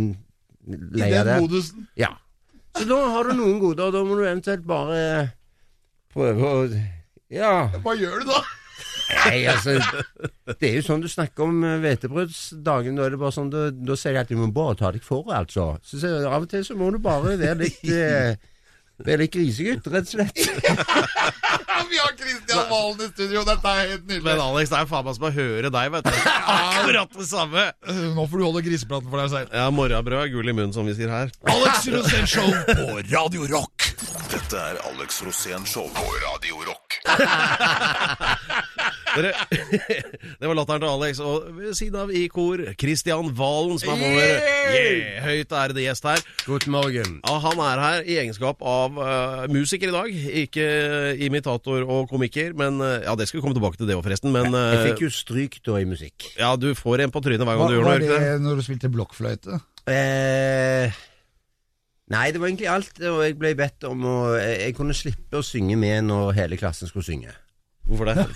[0.69, 1.87] I den modusen.
[1.99, 2.13] Ja.
[2.77, 5.01] Så da har du noen goder, da må du eventuelt bare
[6.13, 6.63] prøve å
[7.29, 7.69] Ja.
[7.83, 8.39] Hva gjør du da?
[9.09, 9.73] Nei, altså
[10.59, 12.97] Det er jo sånn du snakker om eh, hvetebrødsdagen.
[12.97, 15.03] Da er det bare sånn, da, da sier jeg at du må bare ta deg
[15.05, 15.71] for, altså.
[15.83, 18.37] Så, så Av og til så må du bare være litt eh,
[19.07, 20.35] Litt grisegutt, rett og slett.
[21.89, 24.25] Vi har Kristian Valen i studio, dette er helt nydelig.
[24.27, 24.41] Men.
[24.43, 26.19] Alex, det er faen meg som å høre deg, vet du.
[26.55, 27.65] Akkurat det samme.
[28.17, 29.55] Nå får du holde grisepraten for deg selv.
[29.55, 31.33] Ja, morrabrød, gull i munnen, som vi sier her.
[31.49, 33.89] Alex Rosén Show på Radio Rock.
[34.29, 36.88] Dette er Alex Rosén Show på Radio Rock.
[39.09, 39.31] Dere,
[40.39, 41.19] det var latteren til Alex.
[41.23, 46.05] Og ved siden av i kor, Christian Valen, som er vår yeah, høyt ærede gjest
[46.05, 46.21] her.
[46.45, 47.17] God morgen.
[47.25, 50.19] Ja, han er her i egenskap av uh, musiker i dag.
[50.43, 50.67] Ikke
[51.25, 54.31] imitator og komiker, men uh, Ja, det skal vi komme tilbake til det òg, forresten.
[54.35, 56.29] Men Jeg eh, fikk jo stryk da i musikk.
[56.37, 57.91] ja, du får en på trynet hver gang Var, du gjør noe.
[57.95, 58.41] var ikke det det?
[58.45, 59.59] når du spilte blokkfløyte?
[59.89, 60.99] Eh,
[62.13, 62.99] nei, det var egentlig alt.
[63.09, 66.89] Og jeg ble bedt om å Jeg, kunne slippe å synge med når hele klassen
[66.89, 67.33] skulle synge.
[67.89, 68.27] Hvorfor det?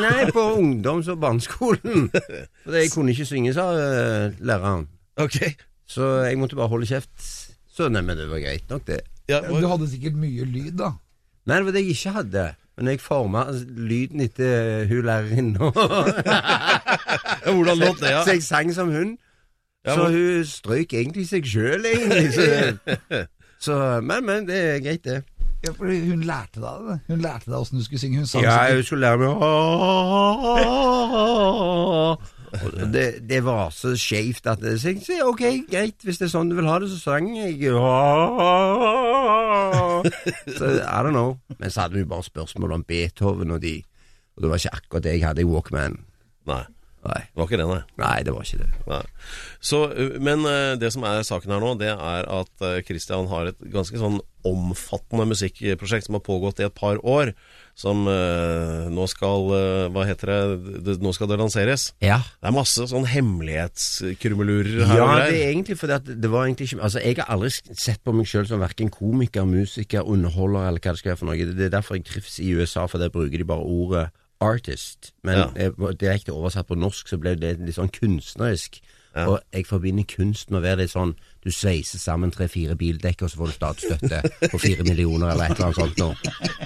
[0.00, 2.08] Nei, på ungdoms- og barneskolen.
[2.64, 4.86] For jeg kunne ikke synge, sa eh, læreren.
[5.20, 5.36] Ok.
[5.84, 7.12] Så jeg måtte bare holde kjeft.
[7.72, 9.02] Så nei, men det var greit nok, det.
[9.28, 10.94] Ja, Du hadde sikkert mye lyd, da.
[11.46, 12.46] Nei, det var det jeg ikke hadde.
[12.76, 15.58] Men jeg forma lyden etter hun lærerinnen.
[17.44, 18.22] hvordan låt det, ja?
[18.24, 19.16] Så jeg sang som hun.
[19.86, 22.32] Ja, så hun strøyk egentlig seg sjøl, egentlig.
[22.32, 22.42] Så,
[23.66, 25.22] så, men, men det er greit, det.
[25.62, 26.96] Ja, for hun lærte deg det.
[27.08, 28.18] Hun lærte deg åssen du skulle synge.
[28.18, 29.28] Hun sang Ja, hun skulle lære meg
[32.94, 36.54] det, det var så skeivt at jeg tenkte ok, greit, hvis det er sånn du
[36.58, 37.56] vil ha det, så sang jeg
[40.58, 41.38] Så I don't know.
[41.58, 43.82] Men så hadde vi bare spørsmål om Beethoven og de,
[44.36, 45.94] og det var ikke akkurat det jeg hadde i Walkman.
[46.50, 46.64] Nei,
[47.02, 47.80] Nei, det var ikke det, nei.
[47.98, 48.68] nei det var ikke det.
[48.86, 49.00] Nei.
[49.62, 53.26] Så, uh, men uh, det som er saken her nå, det er at uh, Christian
[53.32, 57.30] har et ganske sånn omfattende musikkprosjekt som har pågått i et par år.
[57.78, 59.46] Som nå skal
[59.94, 60.80] Hva heter det?
[60.84, 60.96] det?
[61.00, 61.84] Nå skal det lanseres.
[62.04, 62.18] Ja.
[62.42, 66.50] Det er masse sånn hemmelighetskrummelurer her Ja, og det er egentlig fordi at det var
[66.50, 70.66] egentlig ikke Altså, jeg har aldri sett på meg sjøl som verken komiker, musiker, underholder
[70.72, 71.48] eller hva det skal være for noe.
[71.54, 74.10] Det er derfor jeg trives i USA, for der bruker de bare ordet
[74.42, 75.12] artist.
[75.22, 75.70] Men Ja.
[75.92, 78.80] direkte oversatt på norsk så ble det litt sånn kunstnerisk.
[79.12, 79.26] Ja.
[79.28, 81.10] Og jeg forbinder kunst med å være litt sånn
[81.44, 84.20] Du sveiser sammen tre-fire bildekk, og så får du statsstøtte
[84.52, 86.14] på fire millioner eller et eller annet sånt noe.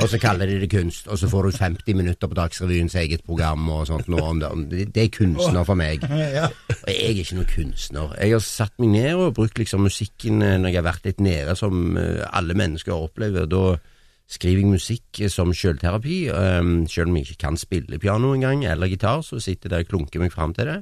[0.03, 3.25] Og så kaller de det kunst, og så får du 50 minutter på Dagsrevyens eget
[3.25, 4.51] program og sånt noe om det.
[4.71, 4.85] det.
[4.95, 6.05] Det er kunstner for meg.
[6.05, 8.15] Og jeg er ikke noen kunstner.
[8.21, 11.21] Jeg har satt meg ned og brukt liksom musikken eh, når jeg har vært litt
[11.25, 13.49] nede, som eh, alle mennesker opplever.
[13.49, 13.79] Da
[14.27, 16.19] skriver jeg musikk eh, som sjølterapi.
[16.31, 19.87] um, selv om jeg ikke kan spille piano engang, eller gitar, så sitter jeg der
[19.87, 20.81] og klunker meg fram til det.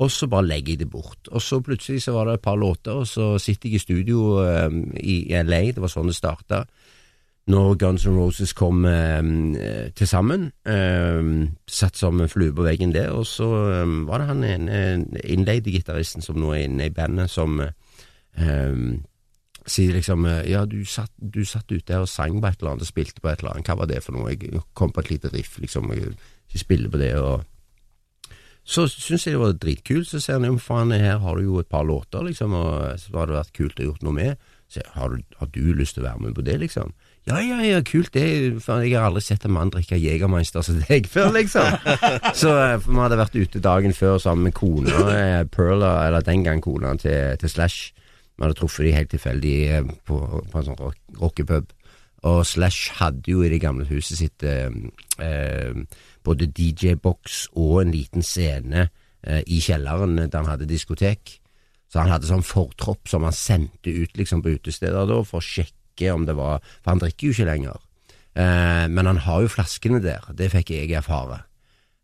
[0.00, 1.28] Og så bare legger jeg det bort.
[1.28, 4.40] Og så plutselig så var det et par låter, og så sitter jeg i studio
[4.40, 6.64] um, i LA, det var sånn det starta.
[7.50, 9.56] Når Guns N' Roses kom um,
[9.96, 10.52] til sammen,
[11.66, 13.48] satt som en flue på veggen der, og så
[14.06, 14.82] var det han ene
[15.24, 19.00] innleide gitaristen som nå er inne i bandet, som um,
[19.70, 22.74] sier liksom eh, Ja, du satt, du satt ute her og sang på et eller
[22.74, 23.70] annet og spilte på et eller annet.
[23.70, 24.34] Hva var det for noe?
[24.34, 25.92] Jeg kom på et lite riff, liksom.
[25.94, 26.14] Jeg
[26.50, 27.46] ikke spiller på det, og
[28.70, 30.08] så syns jeg det var dritkult.
[30.10, 33.14] Så sier han jo faen, her har du jo et par låter, liksom, og så
[33.16, 34.50] hadde det vært kult å gjort noe med.
[34.70, 36.92] Så har, du, har du lyst til å være med på det, liksom?
[37.28, 38.26] Ja, ja, ja, kult det.
[38.62, 41.66] For jeg har aldri sett en mann drikke Jegermeister som deg før, liksom.
[42.40, 46.26] så eh, for vi hadde vært ute dagen før sammen med kona, eh, Perla, eller
[46.26, 47.90] den gang kona til, til Slash.
[48.40, 50.16] Vi hadde truffet de helt tilfeldig eh, på,
[50.48, 50.78] på en sånn
[51.20, 51.74] rockepub.
[52.30, 54.72] Og Slash hadde jo i det gamle huset sitt eh,
[55.20, 55.76] eh,
[56.24, 61.36] både DJ-boks og en liten scene eh, i kjelleren der han hadde diskotek.
[61.90, 65.44] Så han hadde sånn fortropp som han sendte ut liksom på utesteder da, for å
[65.44, 67.80] sjekke om det var For han drikker jo ikke lenger.
[68.40, 70.24] Eh, men han har jo flaskene der.
[70.32, 71.42] Det fikk jeg erfare.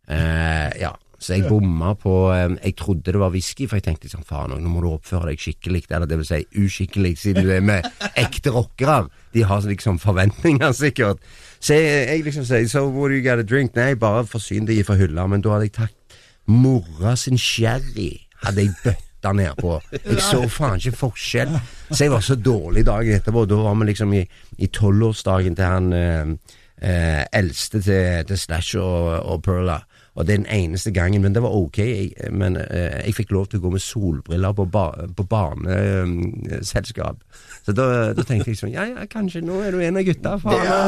[0.06, 0.92] Eh, ja,
[1.26, 4.70] så jeg bomma på Jeg trodde det var whisky, for jeg tenkte sånn faen, nå
[4.70, 8.52] må du oppføre deg skikkelig, eller det vil si uskikkelig, siden du er med ekte
[8.54, 9.08] rockere.
[9.34, 11.24] De har liksom forventninger, sikkert.
[11.58, 13.74] Så jeg, jeg liksom sier so what do you got a drink?
[13.74, 15.26] Nei, bare forsyn deg fra hylla.
[15.30, 18.12] Men da hadde jeg tatt mora sin sherry,
[18.44, 19.80] hadde jeg bøtta nedpå.
[19.96, 21.56] Jeg så faen ikke forskjell.
[21.90, 23.48] Så jeg var så dårlig dagen etterpå.
[23.50, 24.22] Da var vi liksom i,
[24.62, 26.32] i tolvårsdagen til han eh,
[26.78, 29.80] eh, eldste til, til Slash og, og Perla.
[30.16, 31.78] Og det er den eneste gangen, men det var ok.
[31.78, 37.20] Jeg, men eh, jeg fikk lov til å gå med solbriller på, ba, på barneselskap.
[37.66, 40.36] Så da, da tenkte jeg sånn Ja, ja, kanskje nå er du en av gutta.
[40.40, 40.64] Faen.
[40.64, 40.80] Ja,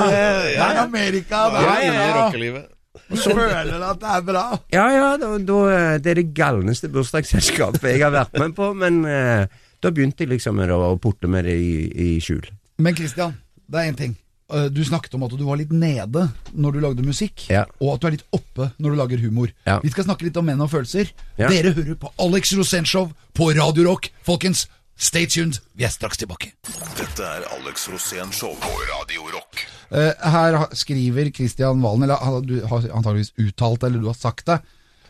[0.55, 2.07] Ja, er Amerika, Ja, i bra.
[2.23, 2.69] rockelivet.
[3.15, 4.45] Så føler du at det er bra.
[4.75, 5.59] ja, ja da, da,
[6.03, 9.45] det er det galneste bursdagsselskapet jeg har vært med på, men eh,
[9.85, 12.49] da begynte jeg liksom å porte med det i, i skjul.
[12.83, 13.37] Men Christian,
[13.69, 14.17] det er én ting.
[14.53, 17.67] Eh, Du snakket om at du var litt nede når du lagde musikk, Ja.
[17.81, 19.51] og at du er litt oppe når du lager humor.
[19.67, 19.79] Ja.
[19.83, 21.11] Vi skal snakke litt om menn og følelser.
[21.39, 21.49] Ja.
[21.49, 24.09] Dere hører på Alex Rosénshow på Radio Rock.
[24.25, 25.61] Folkens, stay tuned.
[25.77, 26.53] Vi er straks tilbake.
[26.97, 29.67] Dette er Alex Rosénshow på Radio Rock.
[29.93, 34.47] Eh, her skriver Kristian Valen, eller du har antageligvis uttalt det, eller du har sagt
[34.47, 34.61] det,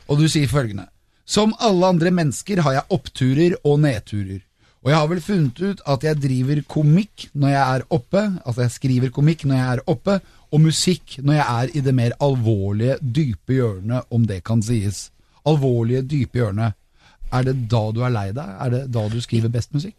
[0.09, 0.89] og du sier følgende.
[1.27, 4.41] Som alle andre mennesker har jeg oppturer og nedturer.
[4.85, 8.65] Og jeg har vel funnet ut at jeg driver komikk når jeg er oppe, altså
[8.65, 12.15] jeg skriver komikk når jeg er oppe, og musikk når jeg er i det mer
[12.25, 15.09] alvorlige, dype hjørnet, om det kan sies.
[15.49, 16.79] Alvorlige, dype hjørnet.
[17.33, 18.55] Er det da du er lei deg?
[18.63, 19.97] Er det da du skriver best musikk?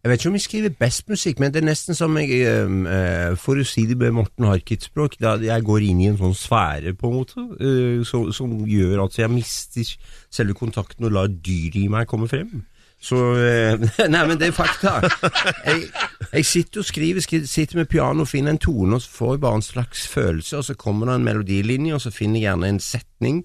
[0.00, 3.36] Jeg vet ikke om jeg skriver best musikk, men det er nesten som jeg øh,
[3.36, 6.94] For å si det med Morten Harket-språk, da jeg går inn i en sånn sfære,
[6.96, 9.92] på en måte, øh, som, som gjør at jeg mister
[10.32, 12.62] selve kontakten og lar dyret i meg komme frem.
[13.00, 13.80] Så eh,
[14.12, 14.98] Nei, men det er fakta.
[15.64, 15.86] Jeg,
[16.34, 19.32] jeg sitter og skriver, skri- sitter med piano og finner en tone, og så får
[19.36, 22.50] jeg bare en slags følelse, og så kommer det en melodilinje, og så finner jeg
[22.50, 23.40] gjerne en setning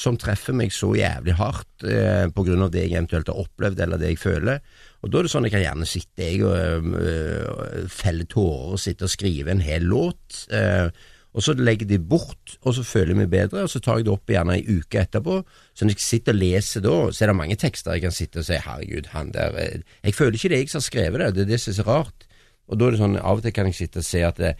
[0.00, 3.82] som treffer meg så jævlig hardt eh, på grunn av det jeg eventuelt har opplevd,
[3.84, 4.62] eller det jeg føler.
[5.02, 8.80] Og da er det sånn jeg kan gjerne sitte jeg og øh, felle tårer og
[8.80, 10.44] sitte og skrive en hel låt.
[10.54, 10.86] Eh,
[11.30, 14.08] og så legger de bort, og så føler jeg meg bedre, og så tar jeg
[14.08, 15.36] det opp gjerne ei uke etterpå.
[15.74, 18.42] Så når jeg sitter og leser da, så er det mange tekster jeg kan sitte
[18.42, 21.22] og si herregud, han der eh, Jeg føler ikke det er jeg som har skrevet
[21.22, 22.26] det, det er det som er så rart.
[22.70, 24.52] Og da er det sånn, av og til kan jeg sitte og se at det,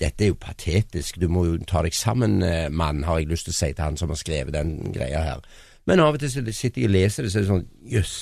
[0.00, 3.48] dette er jo patetisk, du må jo ta deg sammen, eh, mann, har jeg lyst
[3.48, 5.44] til å si til han som har skrevet den greia her.
[5.88, 8.16] Men av og til sitter jeg og leser det, så er det sånn, jøss,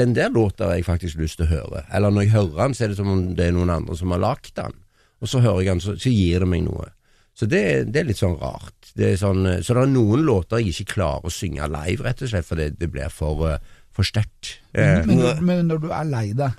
[0.00, 1.84] den der låta har jeg faktisk lyst til å høre.
[1.92, 4.14] Eller når jeg hører den, så er det som om det er noen andre som
[4.14, 4.76] har lagd den.
[5.20, 6.88] Og så hører jeg den, så, så gir det meg noe.
[7.36, 8.90] Så det, det er litt sånn rart.
[8.96, 12.24] Det sånn, eh, så det er noen låter jeg ikke klarer å synge live, rett
[12.24, 13.58] og slett, for det, det blir for, eh,
[13.96, 14.56] for sterkt.
[14.74, 16.56] Eh, Men, men når du er lei deg,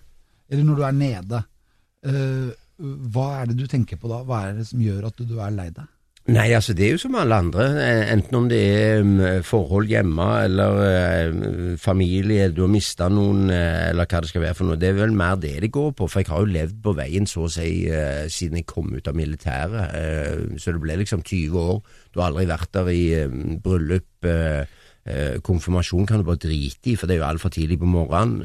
[0.51, 1.41] eller når du er nede,
[2.05, 2.51] eh,
[3.13, 4.21] hva er det du tenker på da?
[4.25, 5.85] Hva er det som gjør at du er lei deg?
[6.29, 9.89] Nei, altså det er jo som alle andre, eh, enten om det er mm, forhold
[9.89, 14.69] hjemme eller eh, familie, du har mista noen eh, eller hva det skal være for
[14.69, 14.77] noe.
[14.77, 17.25] Det er vel mer det det går på, for jeg har jo levd på veien
[17.25, 17.71] så å si
[18.29, 19.97] siden jeg kom ut av militæret.
[20.61, 21.81] Så det ble liksom 20 år.
[22.13, 24.29] Du har aldri vært der i eh, bryllup.
[25.41, 28.43] Konfirmasjon kan du bare drite i, for det er jo altfor tidlig på morgenen.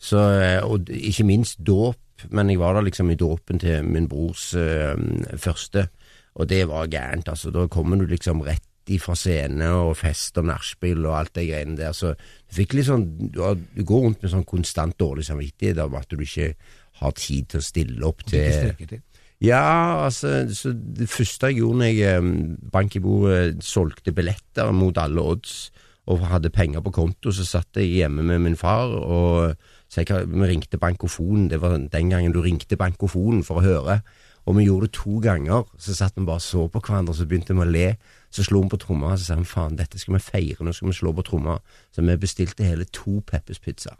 [0.00, 0.22] Så,
[0.64, 2.00] og ikke minst dåp,
[2.32, 4.96] men jeg var der liksom i dåpen til min brors eh,
[5.36, 5.88] første.
[6.34, 7.52] Og det var gærent, altså.
[7.54, 8.62] Da kommer du liksom rett
[9.00, 11.94] fra scene og fest og nachspiel og alt det greiene der.
[11.96, 15.96] Så du fikk litt sånn Du, du går rundt med sånn konstant dårlig samvittighet om
[15.96, 16.52] at du ikke
[17.00, 18.44] har tid til å stille opp til
[18.76, 19.00] til.
[19.40, 22.28] ja, altså, så det første jeg gjorde når jeg eh,
[22.76, 25.72] bank i bordet solgte billetter mot alle odds
[26.12, 29.56] og hadde penger på konto, så satt jeg hjemme med min far og
[29.88, 31.48] så jeg, vi ringte bankofonen.
[31.48, 34.00] Det var den gangen du ringte bankofonen for å høre.
[34.44, 35.64] Og vi gjorde det to ganger.
[35.78, 37.88] Så satt vi bare og så på hverandre, så begynte vi å le.
[38.34, 40.74] Så slo vi på tromma, og så sa vi faen, dette skal vi feire, nå
[40.74, 41.58] skal vi slå på tromma.
[41.94, 43.96] Så vi bestilte hele to Peppers pizza.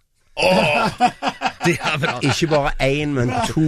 [1.65, 2.19] Det er bra.
[2.23, 3.65] Ikke bare én, men to.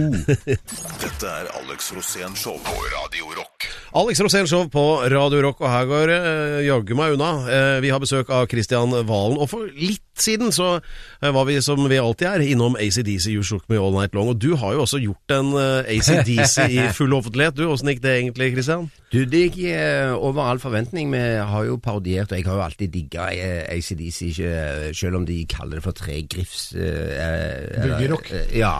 [1.01, 3.69] Dette er Alex Rosén Show på Radio Rock.
[3.97, 7.31] Alex Rosén Show på Radio Rock, og her går eh, jaggu meg unna.
[7.49, 11.57] Eh, vi har besøk av Kristian Valen, og for litt siden så eh, var vi,
[11.61, 14.31] som vi alltid er, innom ACDC You Shook Me All Night Long.
[14.33, 17.57] Og du har jo også gjort en eh, ACDC i full offentlighet.
[17.57, 18.89] Du, Åssen gikk det egentlig, Kristian?
[19.13, 21.09] Du, det gikk eh, over all forventning.
[21.13, 24.53] Vi har jo parodiert, og jeg har jo alltid digga eh, ACDC, ikke,
[24.97, 26.69] selv om de kaller det for tre grifs.
[26.75, 28.31] Eh, eh, eller- Bølgerock.
[28.31, 28.75] eh, ja.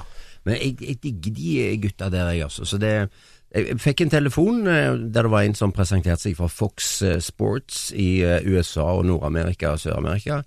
[0.46, 2.66] Men jeg, jeg digger de eh, gutta der, jeg også.
[2.66, 3.10] Så det
[3.56, 7.20] jeg fikk en telefon eh, der det var en som presenterte seg fra Fox eh,
[7.24, 10.42] Sports i eh, USA og Nord-Amerika og Sør-Amerika.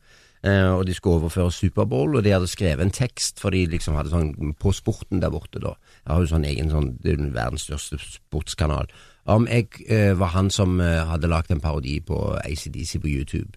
[0.44, 3.96] Eh, og de skulle overføre Superbowl, og de hadde skrevet en tekst, for de liksom
[3.96, 5.74] hadde sånn på sporten der borte, da.
[6.06, 8.88] Jeg har jo sånn egen sånn, det er verdens største sportskanal.
[9.28, 13.52] Om jeg eh, var han som eh, hadde lagd en parodi på ACDC på YouTube.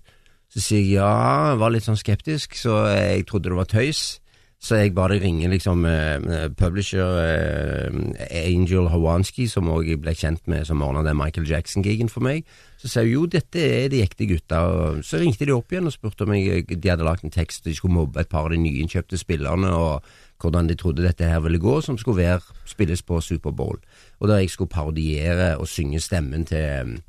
[0.52, 4.20] Så sier jeg ja, var litt sånn skeptisk, så jeg trodde det var tøys.
[4.64, 7.98] Så jeg bare ringer liksom uh, publisher uh,
[8.32, 12.48] Angel Hawanski, som òg ble kjent med som ordna den Michael Jackson-gigen for meg.
[12.80, 14.62] Så sa hun jo, dette er de ekte gutta.
[14.64, 17.68] Og så ringte de opp igjen og spurte om jeg, de hadde lagt en tekst,
[17.68, 20.08] de skulle mobbe et par av de nyinnkjøpte spillerne, og
[20.44, 23.80] hvordan de trodde dette her ville gå, som skulle være, spilles på Superbowl.
[24.20, 27.00] Og der jeg skulle parodiere og synge stemmen til,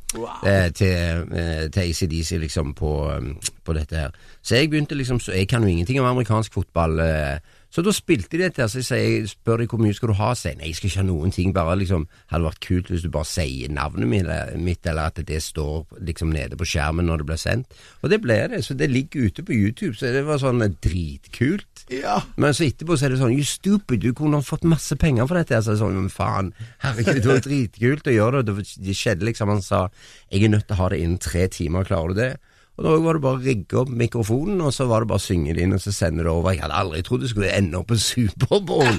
[0.46, 4.10] eh, til, eh, til ACDC liksom på, eh, på dette her.
[4.42, 7.00] Så jeg begynte liksom, så jeg kan jo ingenting om amerikansk fotball.
[7.00, 7.38] Eh,
[7.74, 10.28] så da spilte de dette, så jeg, sier, spør de hvor mye skal du ha,
[10.38, 13.10] sier nei, jeg skal ikke ha noen ting, bare liksom, hadde vært kult hvis du
[13.10, 17.40] bare sier navnet mitt, eller, at det står liksom nede på skjermen når det blir
[17.42, 17.74] sendt.
[18.04, 21.84] Og det ble det, så det ligger ute på YouTube, så det var sånn dritkult.
[21.90, 22.20] Ja.
[22.38, 25.26] Men så etterpå så er det sånn, you stupid, du kunne ha fått masse penger
[25.26, 25.58] for dette.
[25.58, 28.54] Så er det sånn, men faen, herregud, det var dritkult å gjøre det.
[28.54, 29.86] Det det skjedde liksom, han sa,
[30.30, 32.32] jeg er nødt til å ha det innen tre timer, klarer du det?
[32.74, 35.24] Og da var det bare å rigge opp mikrofonen, og så var det bare å
[35.24, 36.56] synge det inn, og så sende det over.
[36.56, 38.96] Jeg hadde aldri trodd det skulle ende opp på Superbowl.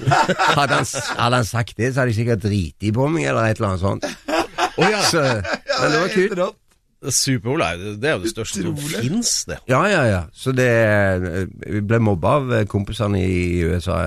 [0.56, 0.88] Hadde han,
[1.20, 3.84] hadde han sagt det, så hadde jeg sikkert driti på meg, eller et eller annet
[3.84, 4.08] sånt.
[4.76, 5.02] Oh, ja.
[5.04, 6.62] Så, men det var kult.
[7.06, 9.60] Superbowl er jo det, er jo det største som fins, det.
[9.70, 10.22] Ja, ja, ja.
[10.34, 10.72] Så det
[11.68, 14.00] Vi ble mobba av kompisene i USA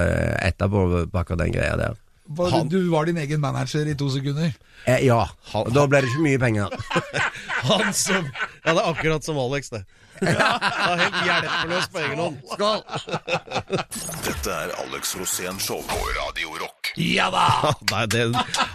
[0.49, 2.01] etterpå på akkurat den greia der.
[2.29, 4.53] Var- Han- Du var din egen manager i to sekunder.
[4.87, 5.23] Eh, ja.
[5.53, 6.69] Han, da ble det ikke mye penger.
[7.71, 8.27] Han som
[8.65, 9.85] Ja, det er akkurat som Alex, det.
[10.39, 10.51] Ja,
[10.99, 12.39] helt hjelpeløs på egen hånd.
[12.53, 12.81] Skål!
[14.25, 16.93] Dette er Alex Rosén Show på Radio Rock.
[16.99, 17.45] Ja da!
[17.93, 18.25] Nei, det,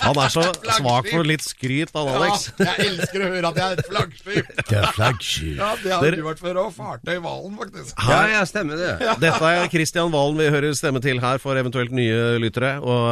[0.03, 0.43] han er så
[0.77, 2.47] svak for litt skryt, han Alex.
[2.61, 4.51] Ja, jeg elsker å høre at jeg er et flaggskip.
[4.69, 5.57] Det er flaggskip.
[5.59, 6.69] Ja, det har Dere- du vært før òg.
[6.73, 7.99] Fartøy Valen, faktisk.
[8.09, 8.91] Ja, ja, stemmer det.
[9.21, 12.75] Dette er Kristian Valen vi hører stemme til her for eventuelt nye lyttere.
[12.81, 13.03] Og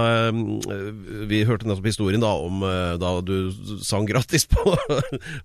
[0.72, 3.36] øh, Vi hørte nettopp historien da om øh, da du
[3.86, 4.74] sang gratis på,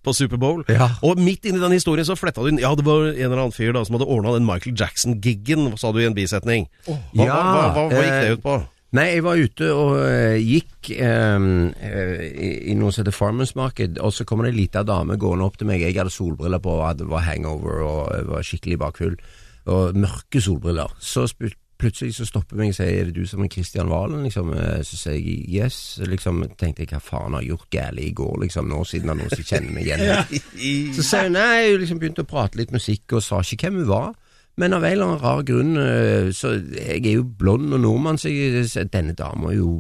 [0.06, 0.64] på Superbowl.
[0.72, 0.88] Ja.
[1.06, 3.54] Og midt inni den historien så fletta du inn Ja, det var en eller annen
[3.56, 6.68] fyr da som hadde ordna den Michael Jackson-giggen, sa du i en bisetning.
[6.86, 8.56] Hva, hva, Ja, hva, hva, hva gikk det eh, ut på?
[8.96, 13.98] Nei, jeg var ute og eh, gikk um, i, i noe som heter Farmers Market,
[13.98, 15.82] og så kommer det ei lita dame gående opp til meg.
[15.82, 19.18] Jeg hadde solbriller på, hadde, var hangover og var skikkelig bakfull.
[19.66, 20.94] Og mørke solbriller.
[21.02, 24.22] Så spu- plutselig så stopper meg og sier er det du som er Kristian Valen,
[24.24, 24.52] liksom.
[24.56, 26.00] Eh, Så sier jeg yes.
[26.06, 29.24] Liksom tenkte jeg hva faen har jeg gjort galt i går, liksom, nå siden han
[29.26, 30.06] også kjenner meg igjen.
[30.96, 33.82] Så sier hun nei, hun liksom begynte å prate litt musikk og sa ikke hvem
[33.82, 34.14] hun var.
[34.56, 38.16] Men av en eller annen rar grunn øh, Så jeg er jo blond og nordmann,
[38.16, 39.72] så jeg, denne dama er jo,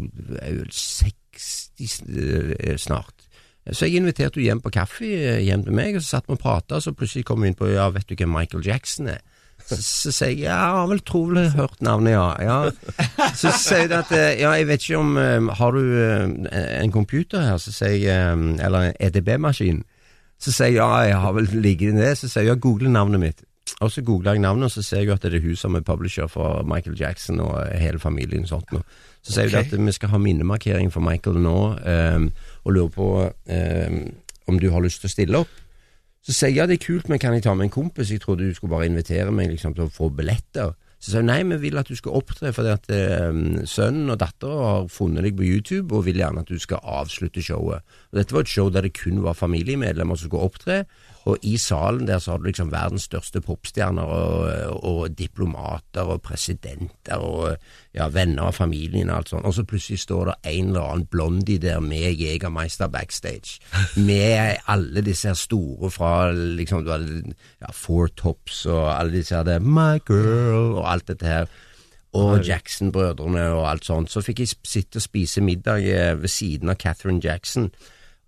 [0.42, 3.14] er jo 60 øh, snart.
[3.72, 5.08] Så jeg inviterte henne hjem på kaffe
[5.42, 7.72] hjem til meg, og så satt vi og prata, så plutselig kom vi inn på
[7.72, 9.24] ja, vet du hvem Michael Jackson er?
[9.66, 12.26] Så, så sier jeg ja, jeg har vel trolig hørt navnet, ja.
[12.38, 13.30] ja.
[13.34, 16.30] Så sier de at øh, ja, jeg vet ikke om øh, Har du øh,
[16.84, 17.56] en computer her?
[17.56, 19.82] Så sier jeg Eller en EDB-maskin?
[20.38, 22.14] Så sier jeg ja, jeg har vel ligget i det.
[22.18, 23.42] Så sier jeg ja, google navnet mitt.
[23.80, 25.82] Og så googler jeg navnet, og så ser jeg at det er hun som er
[25.82, 28.42] publisher for Michael Jackson og hele familien.
[28.42, 28.72] og sånt.
[28.72, 28.82] nå.
[29.22, 29.70] Så sier okay.
[29.70, 31.58] de at vi skal ha minnemarkering for Michael nå,
[32.64, 33.08] og lurer på
[34.46, 35.65] om du har lyst til å stille opp.
[36.26, 38.10] Så sier jeg ja, det er kult, men kan jeg ta med en kompis?
[38.10, 40.72] Jeg trodde du skulle bare invitere meg liksom, til å få billetter.
[40.98, 44.18] Så sa hun nei, vi vil at du skal opptre, fordi at ehm, sønnen og
[44.18, 47.84] datteren har funnet deg på YouTube og vil gjerne at du skal avslutte showet.
[48.10, 50.80] Og Dette var et show der det kun var familiemedlemmer som skulle opptre,
[51.26, 56.22] og i salen der så har du liksom verdens største popstjerner og, og diplomater og
[56.22, 57.56] presidenter og
[57.96, 59.48] ja, venner av familien og alt sånt.
[59.48, 63.58] Og så plutselig står det en eller annen blondie der med Jegermeister backstage.
[63.98, 69.34] Med alle disse her store fra liksom du hadde ja, Four Tops og alle disse
[69.34, 71.50] her der My Girl og alt dette her.
[72.16, 74.08] Og Jackson-brødrene og alt sånt.
[74.08, 77.66] Så fikk jeg sitte og spise middag eh, ved siden av Catherine Jackson.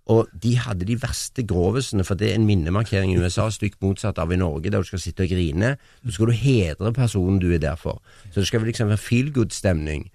[0.09, 4.17] Og de hadde de verste grovesene, for det er en minnemarkering i USA stygt motsatt
[4.17, 5.75] av i Norge, der du skal sitte og grine.
[6.05, 8.01] Så skal du hedre personen du er der for.
[8.31, 10.07] Så det skal liksom være feel good-stemning.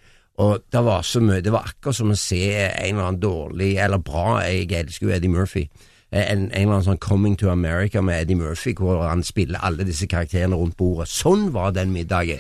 [0.42, 3.76] Og det var så mye Det var akkurat som å se en eller annen dårlig,
[3.78, 5.68] eller bra, jeg elsker jo Eddie Murphy.
[6.10, 9.62] Eh, En, en eller annen sånn Coming to America med Eddie Murphy, hvor han spiller
[9.62, 11.06] alle disse karakterene rundt bordet.
[11.08, 12.38] Sånn var den middagen.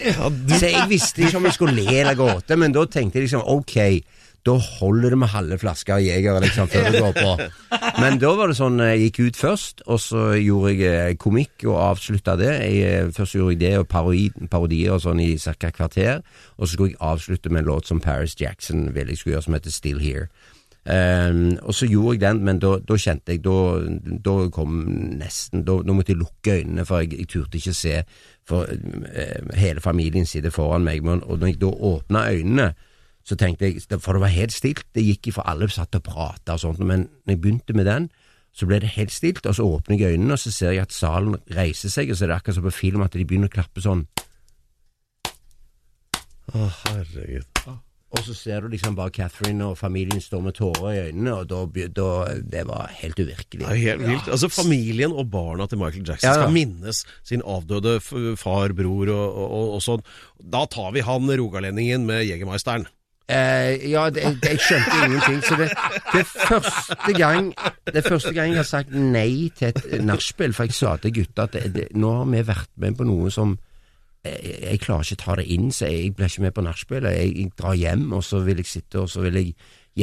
[0.58, 3.46] Så jeg visste ikke om jeg skulle le eller gråte, men da tenkte jeg liksom
[3.46, 3.78] ok,
[4.44, 7.30] da holder det med halve flaska Jeger liksom, før du går på.
[8.02, 11.64] Men da var det sånn, jeg gikk ut først, og så gjorde jeg eh, komikk
[11.64, 12.50] og avslutta det.
[12.52, 15.54] Jeg, eh, først gjorde jeg det og parodi, parodier og sånn i ca.
[15.56, 16.20] et kvarter,
[16.58, 19.48] og så skulle jeg avslutte med en låt som Paris Jackson ville jeg skulle gjøre,
[19.48, 20.28] som heter Still Here.
[20.84, 23.40] Um, og så gjorde jeg den, men da, da kjente jeg
[24.20, 24.82] Da, kom
[25.16, 28.02] nesten da måtte jeg lukke øynene, for jeg, jeg turte ikke se,
[28.44, 31.00] for uh, hele familien sitter foran meg.
[31.00, 32.74] Men, og når jeg da åpna øynene,
[33.24, 34.84] så tenkte jeg For det var helt stilt.
[34.94, 38.10] Det gikk ifra alle satt og prata og sånt, men når jeg begynte med den,
[38.54, 40.94] så ble det helt stilt, og så åpner jeg øynene, og så ser jeg at
[40.94, 43.56] salen reiser seg, og så er det akkurat som på film at de begynner å
[43.56, 44.04] klappe sånn.
[46.54, 47.64] Å, herregud.
[48.14, 51.48] Og så ser du liksom bare Catherine og familien stå med tårer i øynene, og
[51.50, 53.64] da, da Det var helt uvirkelig.
[53.66, 54.28] Er helt vilt.
[54.30, 56.44] Altså Familien og barna til Michael Jackson Ja, ja.
[56.44, 57.98] skal minnes sin avdøde
[58.38, 60.04] far, bror og, og, og sånn.
[60.38, 62.86] Da tar vi han rogalendingen med Jegermeisteren.
[63.24, 65.38] Eh, ja, det, jeg skjønte ingenting.
[65.44, 65.70] Så det,
[66.12, 67.54] det er første gang
[67.86, 71.14] Det er første gang jeg har sagt nei til et nachspiel, for jeg sa til
[71.22, 73.56] gutta at det, det, nå har vi vært med på noe som
[74.24, 77.16] jeg, jeg klarer ikke ta det inn, så jeg blir ikke med på nachspielet.
[77.16, 79.54] Jeg, jeg drar hjem, og så vil jeg sitte og så vil jeg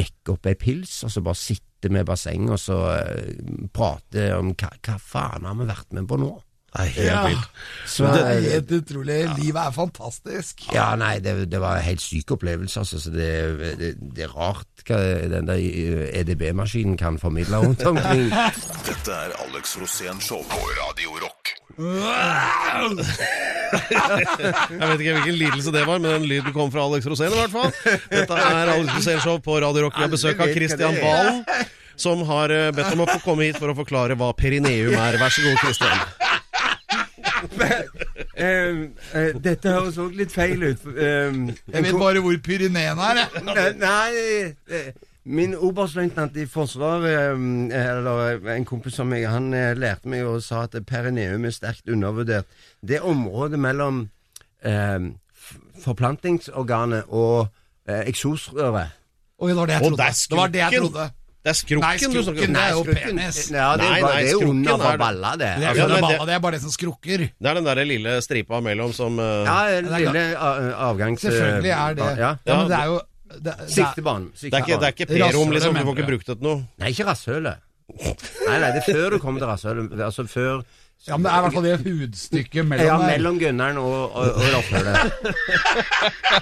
[0.02, 4.54] jekke opp ei pils, og så bare sitte med bassenget og så uh, prate om
[4.54, 6.30] hva, hva faen har vi vært med på nå?
[6.72, 7.22] Det er helt Ja.
[7.28, 7.48] vilt.
[7.86, 9.16] Så, Det er helt utrolig.
[9.38, 10.62] Livet er fantastisk.
[10.72, 13.00] Ja, nei, det, det var en helt syk opplevelse, altså.
[13.02, 13.28] Så det,
[13.78, 14.98] det, det er rart hva
[15.30, 18.32] den der eh, EDB-maskinen kan formidle rundt omkring.
[18.88, 21.52] Dette er Alex Rosén Show på Radio Rock.
[23.82, 27.38] Jeg vet ikke hvilken lidelse det var, men den lyden kom fra Alex Rosén i
[27.38, 27.70] hvert fall.
[28.12, 29.96] Dette er Alex Rosén Show på Radio Rock.
[30.00, 30.96] Vi har besøk av Christian.
[31.02, 31.44] Valen,
[32.02, 35.18] som har eh, bedt om å få komme hit for å forklare hva perineum er.
[35.20, 35.98] Vær så god, Christian.
[39.44, 40.84] Dette høres òg litt feil ut.
[40.96, 43.74] Jeg vet bare hvor Pyreneen er, jeg.
[43.80, 44.92] Nei, eh,
[45.24, 47.38] min oberstløytnant i Forsvaret,
[47.70, 51.54] eh, eller en kompis som meg, han eh, lærte meg og sa at perineum er
[51.54, 52.46] sterkt undervurdert.
[52.82, 54.04] Det området mellom
[54.64, 55.10] eh,
[55.84, 57.50] forplantingsorganet og
[57.88, 58.90] Eh, Eksosrøret.
[59.38, 60.04] Oi, det var det jeg trodde.
[60.30, 61.10] det var det jeg trodde.
[61.42, 63.16] Det er skrukken, Nei, du snakker skrukken, Nei, det er jo skrukken.
[63.18, 63.38] penis.
[63.50, 65.38] Ja, det er, Nei, nei, det er skrukken under er for balla, det.
[65.38, 67.18] Det er, Ja, under men det- balla, det er bare det som skrukker.
[67.42, 69.24] Det er den der lille stripa mellom som uh...
[69.48, 70.22] Ja, den lille
[70.86, 71.20] avgangs...
[71.26, 72.30] Selvfølgelig er det Ja.
[72.46, 73.00] Ja, men det er jo
[73.32, 74.28] det, det Siktebanen.
[74.38, 75.74] Det er ikke, det er ikke Perom, liksom.
[75.74, 76.62] Du får ikke brukt det til noe.
[76.78, 77.56] Nei, ikke rasshølet.
[77.92, 79.98] Nei, nei, det er før du kommer til rasshølet.
[80.00, 80.62] Altså før
[81.08, 84.36] Ja, men det er i hvert fall det hudstykket mellom Ja, mellom gunneren og, og,
[84.38, 84.94] og rasshølet.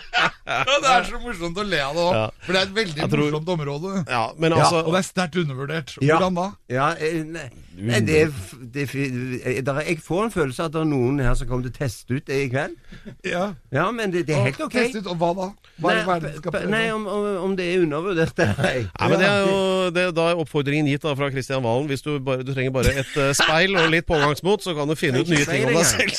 [0.50, 2.30] Ja, det er så morsomt å le av det òg, Ja.
[2.44, 4.04] for det er et veldig tror- morsomt område.
[4.10, 5.96] Ja, men Ja, altså Og det er sterkt undervurdert.
[6.02, 6.18] Ja.
[6.18, 6.46] Hvordan da?
[6.68, 7.44] Ja, eh, nei,
[7.78, 8.32] nei det, er
[8.72, 11.34] det er eh, der er- Jeg får en følelse av at det er noen her
[11.34, 12.76] som kommer til å teste ut det i kveld.
[13.24, 14.72] Ja, Ja, men det, det er helt ok.
[14.72, 15.48] Teste ut, og hva da?
[15.80, 18.74] Hva er det Nei, skal nei om, om, om det er undervurdert Nei.
[18.98, 21.86] Nei, men det er jo det, Da er oppfordringen gitt da fra Kristian Valen.
[21.88, 24.94] Hvis du, bare, du trenger bare et uh, speil og litt pågangsmot, så kan du
[24.98, 26.10] finne ut nye ting om deg selv.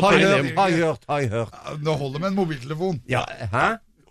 [0.00, 0.36] Har jeg er
[0.80, 1.08] hørt, det.
[1.08, 1.54] har jeg hørt,
[1.84, 3.00] Det holder med en mobiltelefon.
[3.10, 3.66] Ja, hæ?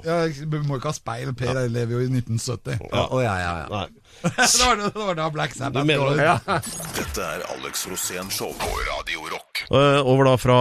[0.06, 0.18] Ja,
[0.52, 1.34] Du må ikke ha speil.
[1.36, 2.80] Per lever jo i 1970.
[2.92, 3.68] Å ja, ja, ja.
[3.74, 3.88] Nei.
[4.24, 6.26] det, var, det var da Black Sabbath Du mener det?
[6.26, 6.60] ja.
[6.98, 9.62] Dette er Alex Rosén Show på Radio Rock.
[9.72, 10.58] Eh, Over da fra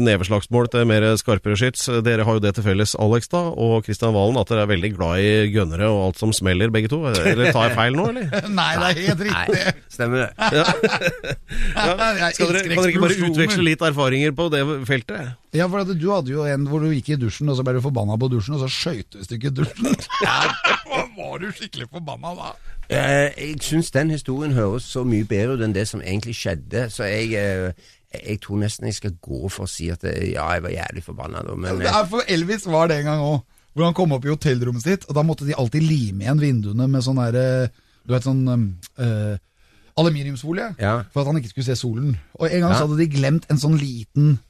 [0.00, 1.88] neveslagsmål til mer skarpere skyts.
[2.06, 4.92] Dere har jo det til felles, Alex da, og Kristian Valen, at dere er veldig
[4.96, 7.02] glad i gønnere og alt som smeller, begge to.
[7.10, 8.30] Eller tar jeg feil nå, eller?
[8.60, 9.76] Nei, det er helt Nei, riktig.
[9.98, 10.30] stemmer det.
[11.80, 11.84] Ja.
[12.34, 15.32] Skal dere, kan dere ikke bare utveksle litt erfaringer på det feltet?
[15.56, 17.74] Ja, for at du hadde jo en hvor du gikk i dusjen, og så ble
[17.76, 19.90] du forbanna på dusjen, og så skøytes du i dusjen.
[20.24, 20.36] Ja,
[21.16, 22.50] var du skikkelig forbanna da?
[22.90, 26.88] Eh, jeg syns den historien høres så mye bedre ut enn det som egentlig skjedde,
[26.90, 27.72] så jeg eh,
[28.10, 31.04] jeg tror nesten jeg skal gå for å si at eh, ja, jeg var jævlig
[31.06, 33.44] forbanna da, men Det er for Elvis var det en gang òg.
[33.70, 36.88] Hvor han kom opp i hotellrommet sitt, og da måtte de alltid lime igjen vinduene
[36.90, 37.70] med sånn derre
[38.02, 38.42] Du vet sånn
[38.98, 39.36] eh,
[40.00, 40.72] aluminiumsfolie.
[40.80, 41.04] Ja.
[41.12, 42.16] For at han ikke skulle se solen.
[42.40, 42.78] Og en gang Ja.
[42.80, 44.40] så hadde de glemt en sånn liten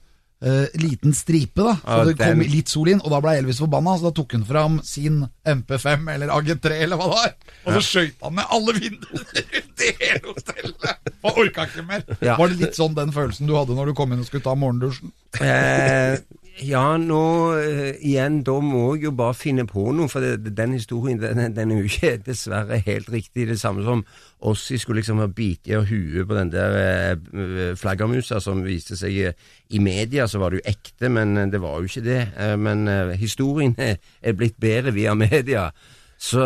[0.42, 1.74] eh, liten stripe, da.
[1.84, 3.96] Så oh, det kom den- litt sol inn, og da ble Elvis forbanna.
[4.00, 7.34] Så da tok han fram sin MP5 eller AG3 eller hva det var,
[7.66, 11.14] og så skøyt han med alle vinduene rundt i hele hotellet!
[11.20, 12.04] Og orka ikke mer.
[12.24, 12.36] Ja.
[12.40, 14.54] Var det litt sånn den følelsen du hadde når du kom inn og skulle ta
[14.56, 15.12] morgendusjen?
[15.44, 16.16] Eh,
[16.60, 17.22] ja, nå
[17.56, 21.54] uh, igjen, da må jeg jo bare finne på noe, for det, den historien den,
[21.56, 23.46] den er jo ikke dessverre helt riktig.
[23.48, 24.02] Det samme som
[24.50, 29.16] Ossi skulle liksom ha bitt i huet på den der uh, flaggermusa som viste seg
[29.30, 32.20] uh, i media, så var det jo ekte, men det var jo ikke det.
[32.58, 32.88] Men
[33.20, 33.96] historien er,
[34.26, 35.70] er blitt bedre via media.
[36.20, 36.44] Så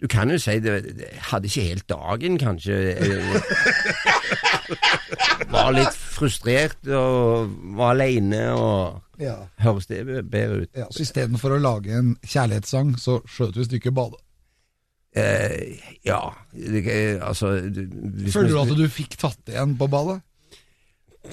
[0.00, 0.78] du kan jo si det,
[1.30, 2.76] hadde ikke helt dagen, kanskje.
[5.50, 9.36] var litt frustrert og var aleine og Ja.
[9.60, 10.00] Høres det
[10.32, 10.70] bedre ut?
[10.72, 14.22] Ja, så istedenfor å lage en kjærlighetssang, så skjøt du stykket badet.
[15.12, 15.76] Eh,
[16.06, 16.20] ja
[16.54, 17.82] det, Altså du,
[18.30, 20.20] Føler du at du fikk tatt igjen på badet?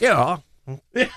[0.02, 0.42] Ja.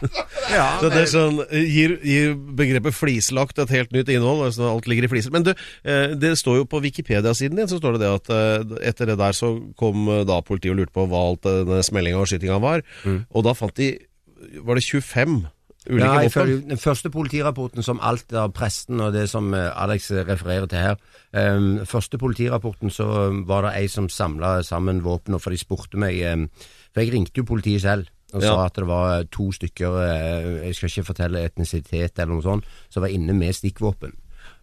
[0.50, 4.44] ja Så det er sånn, gir, gir begrepet flislagt et helt nytt innhold.
[4.48, 5.34] Altså alt ligger i fliser.
[5.34, 5.52] Men du,
[5.84, 9.18] eh, det står jo på Wikipedia-siden din så står det det at eh, etter det
[9.20, 12.60] der så kom eh, da politiet og lurte på hva alt denne smellinga og skytinga
[12.62, 12.84] var.
[13.06, 13.94] Og da fant de
[14.40, 15.42] Var det 25
[15.88, 20.10] ulike Ja, ifølge den første politirapporten som alt av presten og det som eh, Alex
[20.12, 20.96] refererer til her
[21.32, 23.06] um, Første politirapporten så
[23.48, 26.48] var det ei som samla sammen våpen, og for de spurte meg um,
[26.92, 28.64] For jeg ringte jo politiet selv og sa Ja.
[28.66, 33.02] at det var to stykker eh, Jeg skal ikke fortelle etnisitet eller noe sånt, som
[33.02, 34.12] var inne med stikkvåpen.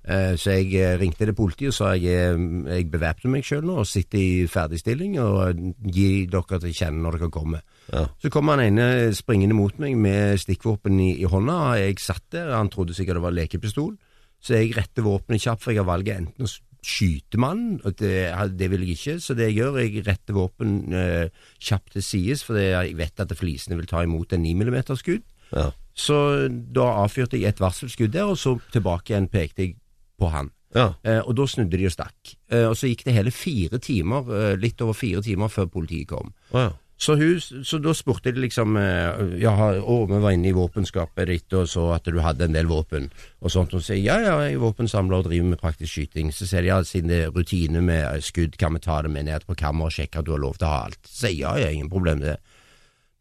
[0.07, 2.37] Eh, Så jeg eh, ringte til politiet og sa jeg,
[2.67, 5.59] jeg bevæpner meg sjøl nå og sitter i ferdigstilling og
[5.91, 7.61] gir dere til kjenne når dere kommer.
[7.91, 8.05] Ja.
[8.21, 11.75] Så kom han ene springende mot meg med stikkvåpen i, i hånda.
[11.81, 13.97] Jeg satt der, han trodde sikkert det var lekepistol.
[14.39, 16.49] Så jeg retter våpenet kjapt, for jeg har valget enten å
[16.87, 19.17] skyte mannen, og det, det vil jeg ikke.
[19.23, 23.35] Så det jeg gjør, jeg retter våpen eh, kjapt til sides, for jeg vet at
[23.37, 25.25] flisene vil ta imot en 9 mm-skudd.
[25.51, 25.71] Ja.
[25.97, 26.17] Så
[26.47, 29.77] da avfyrte jeg et varselskudd der, og så tilbake igjen pekte jeg
[30.19, 30.51] på han.
[30.75, 30.91] Ja.
[31.03, 32.35] Eh, og da snudde de og stakk.
[32.51, 36.09] Eh, og så gikk det hele fire timer, eh, litt over fire timer før politiet
[36.11, 36.33] kom.
[36.53, 36.69] Ja.
[36.97, 41.29] Så, hun, så da spurte de liksom eh, Ja, å, vi var inne i våpenskapet
[41.29, 43.75] ditt og så at du hadde en del våpen og sånt.
[43.75, 46.33] Så sier ja, ja, jeg er våpensamler og driver med praktisk skyting.
[46.33, 49.29] Så sier de ja, siden det er rutine med skudd, kan vi ta det med
[49.29, 51.01] ned på kammeret og sjekke at du har lov til å ha alt.
[51.05, 52.56] Så sier ja, ja, ingen problem med det.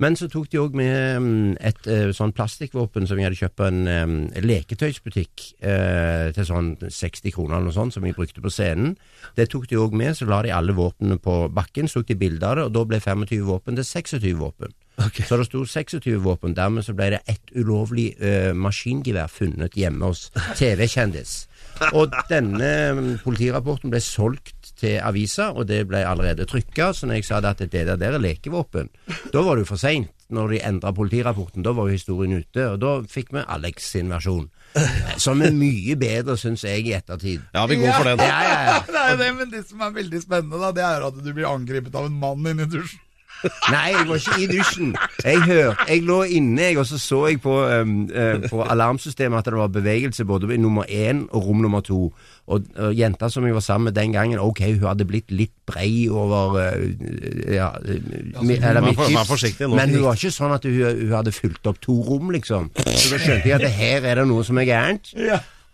[0.03, 3.57] Men så tok de òg med mm, et eh, sånn plastikkvåpen som jeg hadde kjøpt
[3.57, 8.45] på en eh, leketøysbutikk eh, til sånn 60 kroner eller noe sånt, som jeg brukte
[8.45, 8.99] på scenen.
[9.39, 12.19] Det tok de òg med, så la de alle våpnene på bakken, så tok de
[12.27, 14.77] bilde av det, og da ble 25 våpen til 26 våpen.
[14.97, 16.55] Så det sto 26 våpen.
[16.57, 20.29] Dermed så ble det ett ulovlig eh, maskingevær funnet hjemme hos
[20.61, 21.47] TV-kjendis.
[21.93, 26.93] Og denne mm, politirapporten ble solgt til avisa, og det ble allerede trykka.
[26.93, 28.91] Så når jeg sa at det der, der er lekevåpen,
[29.33, 30.13] da var det jo for seint.
[30.29, 31.63] når de endra politirapporten.
[31.63, 34.49] Da var jo historien ute, og da fikk vi Alex sin versjon.
[35.25, 37.45] Som er mye bedre, syns jeg, i ettertid.
[37.55, 38.23] Ja, vi går for den.
[38.27, 38.79] Ja, ja, ja.
[38.89, 41.47] Det er det, men det som er veldig spennende, da, det er at du blir
[41.47, 43.06] angrepet av en mann inni dusjen.
[43.71, 44.95] Nei, jeg var ikke i dusjen.
[45.25, 49.39] Jeg hørte, jeg lå inne, jeg, og så så jeg på, um, uh, på alarmsystemet
[49.43, 52.13] at det var bevegelse både i nummer én og rom nummer to.
[52.47, 55.53] Og, og jenta som jeg var sammen med den gangen, ok, hun hadde blitt litt
[55.67, 56.77] brei over uh,
[57.55, 57.73] ja,
[58.43, 59.25] mi- eller mitt nå.
[59.77, 62.71] Men hun var ikke sånn at hun, hun hadde fulgt opp to rom, liksom.
[62.77, 65.13] Så da skjønte jeg at her er det noe som er gærent.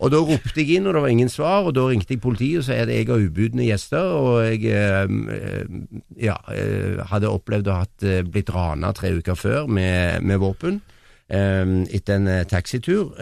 [0.03, 2.59] Og da ropte jeg inn, og det var ingen svar, og da ringte jeg politiet
[2.59, 5.77] og sa at jeg har ubudne gjester, og jeg eh,
[6.25, 10.81] ja, eh, hadde opplevd å ha eh, blitt rana tre uker før med, med våpen
[11.33, 13.15] etter en taxitur.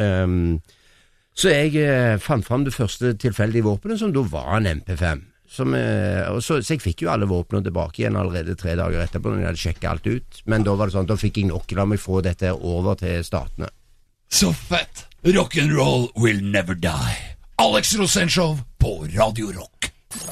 [1.38, 5.22] Så jeg fant fram det første tilfeldige våpenet, som da var en MP5.
[5.48, 5.78] Som,
[6.44, 9.50] så, så jeg fikk jo alle våpnene tilbake igjen allerede tre dager etterpå, når jeg
[9.52, 10.42] hadde sjekka alt ut.
[10.50, 11.72] Men da var det sånn, da fikk jeg nok.
[11.78, 13.72] La meg få dette over til statene.
[14.34, 15.06] Så fett!
[15.24, 17.18] Rock'n'roll will never die.
[17.58, 19.92] Alex Rosenshov på Radio Rock.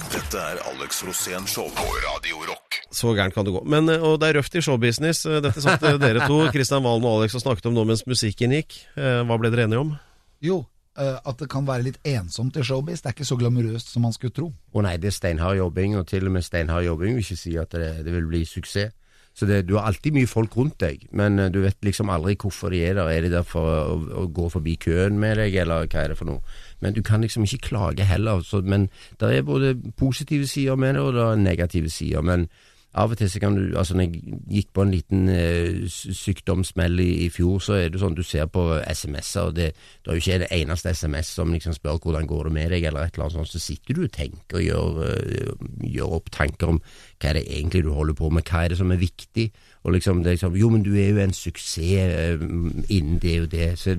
[0.09, 2.79] Dette er Alex Rosén Show på Radio Rock.
[2.91, 3.61] Så gærent kan det gå.
[3.69, 5.27] Men, eh, og det er røft i showbusiness.
[5.29, 8.01] Eh, Dette satt eh, dere to, Kristian Valen og Alex, og snakket om nå mens
[8.09, 8.79] musikken gikk.
[8.97, 9.93] Hva ble dere enige om?
[10.41, 10.63] Jo,
[10.97, 13.03] at det kan være litt ensomt i showbiz.
[13.05, 14.49] Det er ikke så glamorøst som man skulle tro.
[14.73, 17.53] Å nei, det er steinhard jobbing, og til og med steinhard jobbing vil ikke si
[17.61, 18.97] at det, det vil bli suksess.
[19.39, 22.35] Så det, du har alltid mye folk rundt deg, men eh, du vet liksom aldri
[22.41, 23.07] hvorfor de er der.
[23.07, 26.17] Er de der for å, å gå forbi køen med deg, eller hva er det
[26.19, 26.57] for noe?
[26.83, 28.43] Men du kan liksom ikke klage heller.
[28.43, 28.89] Så, men
[29.21, 32.25] det er både positive sider med det, og det er negative sider.
[32.25, 32.49] Men
[32.97, 36.99] av og til så kan du Altså, når jeg gikk på en liten eh, sykdomssmell
[36.99, 39.67] i, i fjor, så er det sånn du ser på SMS-er, og det,
[40.03, 42.87] det er jo ikke det eneste SMS som liksom spør hvordan går det med deg,
[42.89, 46.31] eller et eller annet sånt, så sitter du og tenker og gjør, eh, gjør opp
[46.33, 49.01] tanker om hva er det egentlig du holder på med, hva er det som er
[49.03, 49.49] viktig,
[49.83, 52.41] og liksom det er liksom Jo, men du er jo en suksess eh,
[52.89, 53.95] innen det og det, så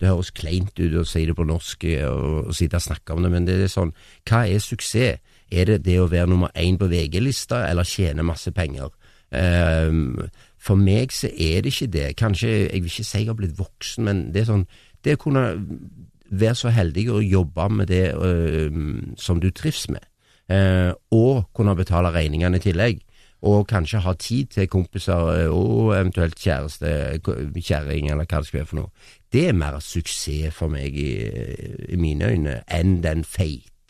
[0.00, 3.14] det høres kleint ut å si det på norsk eh, og, og sitte og snakke
[3.14, 3.94] om det, men det er sånn
[4.26, 5.22] Hva er suksess?
[5.52, 8.90] Er det det å være nummer én på VG-lista, eller tjene masse penger?
[9.34, 10.28] Ehm,
[10.58, 12.08] for meg så er det ikke det.
[12.16, 14.66] Kanskje, jeg vil ikke si jeg har blitt voksen, men det er sånn
[15.04, 15.40] Det å kunne
[16.32, 18.06] være så heldig å jobbe med det
[19.20, 20.00] som du trives med,
[20.48, 23.02] eh, og kunne betale regningene i tillegg,
[23.44, 27.20] og kanskje ha tid til kompiser eh, og eventuelt kjæreste,
[27.60, 28.90] kjerring, eller hva det skal være for noe,
[29.28, 31.12] det er mer suksess for meg i,
[31.92, 33.28] i mine øyne enn den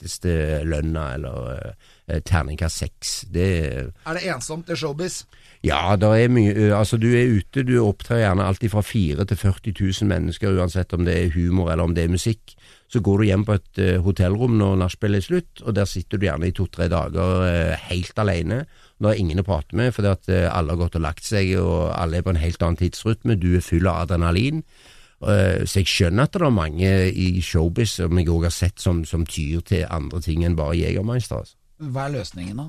[0.04, 1.74] feiteste lønna eller
[2.08, 3.24] eh, terningkast seks.
[3.32, 5.24] Det Er det ensomt det showbiz?
[5.64, 9.36] ja, det er mye Altså, du er ute, du opptrer gjerne alltid fra 4 til
[9.36, 12.54] 40 000 mennesker, uansett om det er humor eller om det er musikk.
[12.88, 16.26] Så går du hjem på et hotellrom når nachspielet er slutt, og der sitter du
[16.26, 18.66] gjerne i to-tre dager helt alene.
[19.00, 21.90] Det er ingen å prate med, fordi at alle har gått og lagt seg, og
[21.96, 23.34] alle er på en helt annen tidsrytme.
[23.40, 24.62] Du er full av adrenalin.
[25.26, 28.80] Øh, Så jeg skjønner at det er mange i showbiz som jeg òg har sett
[28.80, 31.36] som, som tyr til andre ting enn bare Jegermeister.
[31.42, 31.54] Altså.
[31.80, 32.66] Hva er løsningen, da?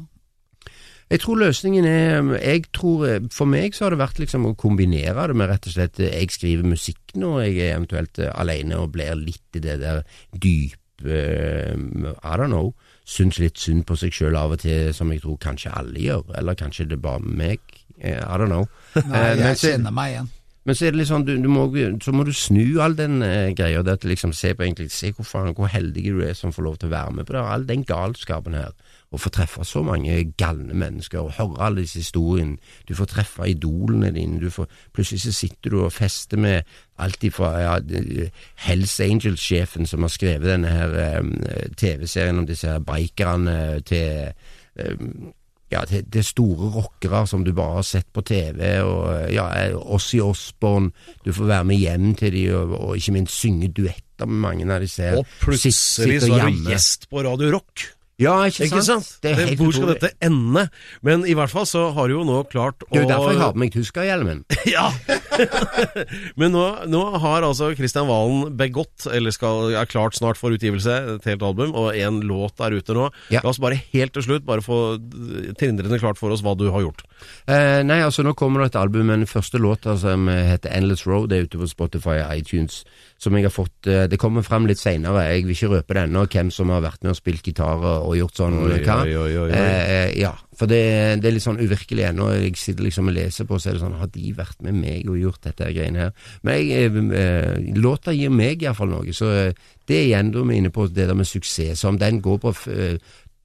[1.12, 5.28] Jeg tror løsningen er jeg tror, For meg så har det vært liksom å kombinere
[5.30, 8.92] det med rett og slett Jeg skriver musikk når jeg er eventuelt eh, alene og
[8.96, 10.02] blir litt i det der
[10.34, 12.74] dype eh, I don't know.
[13.06, 16.24] Syns litt synd på seg sjøl av og til, som jeg tror kanskje alle gjør.
[16.40, 17.60] Eller kanskje det er bare meg.
[18.00, 18.66] eh, I don't know.
[18.96, 20.32] Nei, Eh, jeg kjenner meg igjen.
[20.66, 21.68] Men så er det litt sånn, du, du må,
[22.02, 23.84] så må du snu all den eh, greia.
[23.86, 26.66] Det at liksom se på egentlig, se hvor, faen, hvor heldig du er som får
[26.66, 27.44] lov til å være med på det.
[27.46, 28.74] All den galskapen her.
[29.14, 32.58] Å få treffe så mange galne mennesker og høre alle disse historiene.
[32.90, 34.42] Du får treffe idolene dine.
[34.42, 34.66] Du får,
[34.98, 37.78] plutselig så sitter du og fester med alt ifra ja,
[38.66, 44.34] Hells Angels-sjefen som har skrevet denne her eh, TV-serien om disse her bikerne til
[44.82, 45.10] eh,
[45.76, 49.48] ja, det, det er store rockere som du bare har sett på TV, og ja,
[49.76, 50.92] Ossie Osborn,
[51.26, 54.68] du får være med hjem til de, og, og ikke minst synge duetter med mange
[54.72, 56.72] av disse ser Og plutselig sitter så er du hjemme.
[56.72, 57.90] gjest på Radio Rock.
[58.22, 58.70] Ja, ikke?
[58.70, 59.10] Ikke sant?
[59.24, 60.68] Det er helt Hvor skal dette ende?
[61.04, 63.34] Men i hvert fall så har du jo nå klart å Det er jo derfor
[63.34, 64.44] jeg har på meg tyskerhjelmen.
[64.76, 64.88] Ja!
[66.40, 70.96] Men nå, nå har altså Kristian Valen begått, eller skal, er klart snart for utgivelse,
[71.18, 73.10] et helt album, og en låt er ute nå.
[73.34, 73.44] Ja.
[73.44, 74.80] La oss bare helt til slutt bare få
[75.60, 77.04] tindrende klart for oss hva du har gjort.
[77.52, 81.06] Eh, nei, altså nå kommer det et album med den første låta som heter Endless
[81.08, 81.30] Road.
[81.32, 82.82] Det er ute på Spotify og iTunes.
[83.22, 85.28] Som jeg har fått eh, Det kommer fram litt seinere.
[85.30, 88.05] Jeg vil ikke røpe det ennå, hvem som har vært med og spilt gitar og,
[88.06, 88.58] og gjort sånn.
[88.64, 88.98] Oi, hva.
[89.06, 89.50] oi, oi.
[89.56, 90.80] Eh, ja, for det,
[91.24, 92.30] det er litt sånn uvirkelig ennå.
[92.38, 95.10] Jeg sitter liksom og leser på, så er det sånn Har de vært med meg
[95.12, 96.30] og gjort dette greiene her?
[96.48, 99.16] Men jeg, eh, eh, låta gir meg iallfall noe.
[99.16, 101.82] Så eh, det igjen da vi er inne på det der med suksess.
[101.82, 102.98] Så om den går på eh,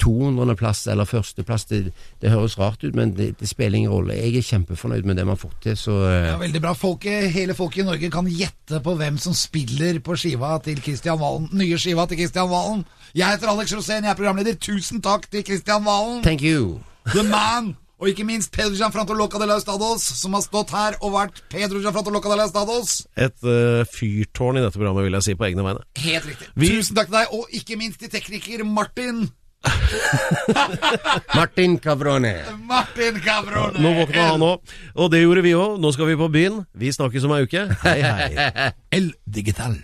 [0.03, 1.65] 200.-plass eller førsteplass.
[1.71, 1.81] Det,
[2.23, 4.17] det høres rart ut, men det, det spiller ingen rolle.
[4.19, 6.73] Jeg er kjempefornøyd med det man har fått til, så eh, Ja, veldig bra.
[6.79, 11.21] Folket, hele folket i Norge kan gjette på hvem som spiller på skiva til Kristian
[11.21, 11.51] Valen.
[11.61, 12.85] Nye skiva til Kristian Valen.
[13.15, 14.57] Jeg heter Alex Rosén, jeg er programleder.
[14.63, 16.23] Tusen takk til Kristian Valen.
[16.27, 16.81] thank you.
[17.13, 17.77] The Man.
[18.01, 21.43] Og ikke minst Pedro Gianfranto Loca de la Estados, som har stått her og vært
[21.53, 22.95] Pedro Gianfranto Loca de la Estados.
[23.21, 25.83] Et uh, fyrtårn i dette programmet, vil jeg si, på egne vegne.
[26.01, 26.49] Helt riktig.
[26.57, 29.27] Vi- Tusen takk til deg, og ikke minst til tekniker Martin.
[31.35, 32.35] Martin Cavrone.
[32.69, 33.81] Martin Cabrone.
[33.81, 35.79] Nå våkna han òg, og det gjorde vi òg.
[35.83, 36.63] Nå skal vi på byen.
[36.73, 37.67] Vi snakkes om ei uke.
[37.85, 38.71] Hei, hei.
[38.97, 39.77] El Digital.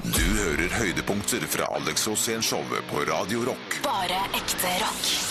[0.00, 3.82] Du hører høydepunkter fra Alex Rosén-showet på Radio Rock.
[3.84, 5.29] Bare ekte rock.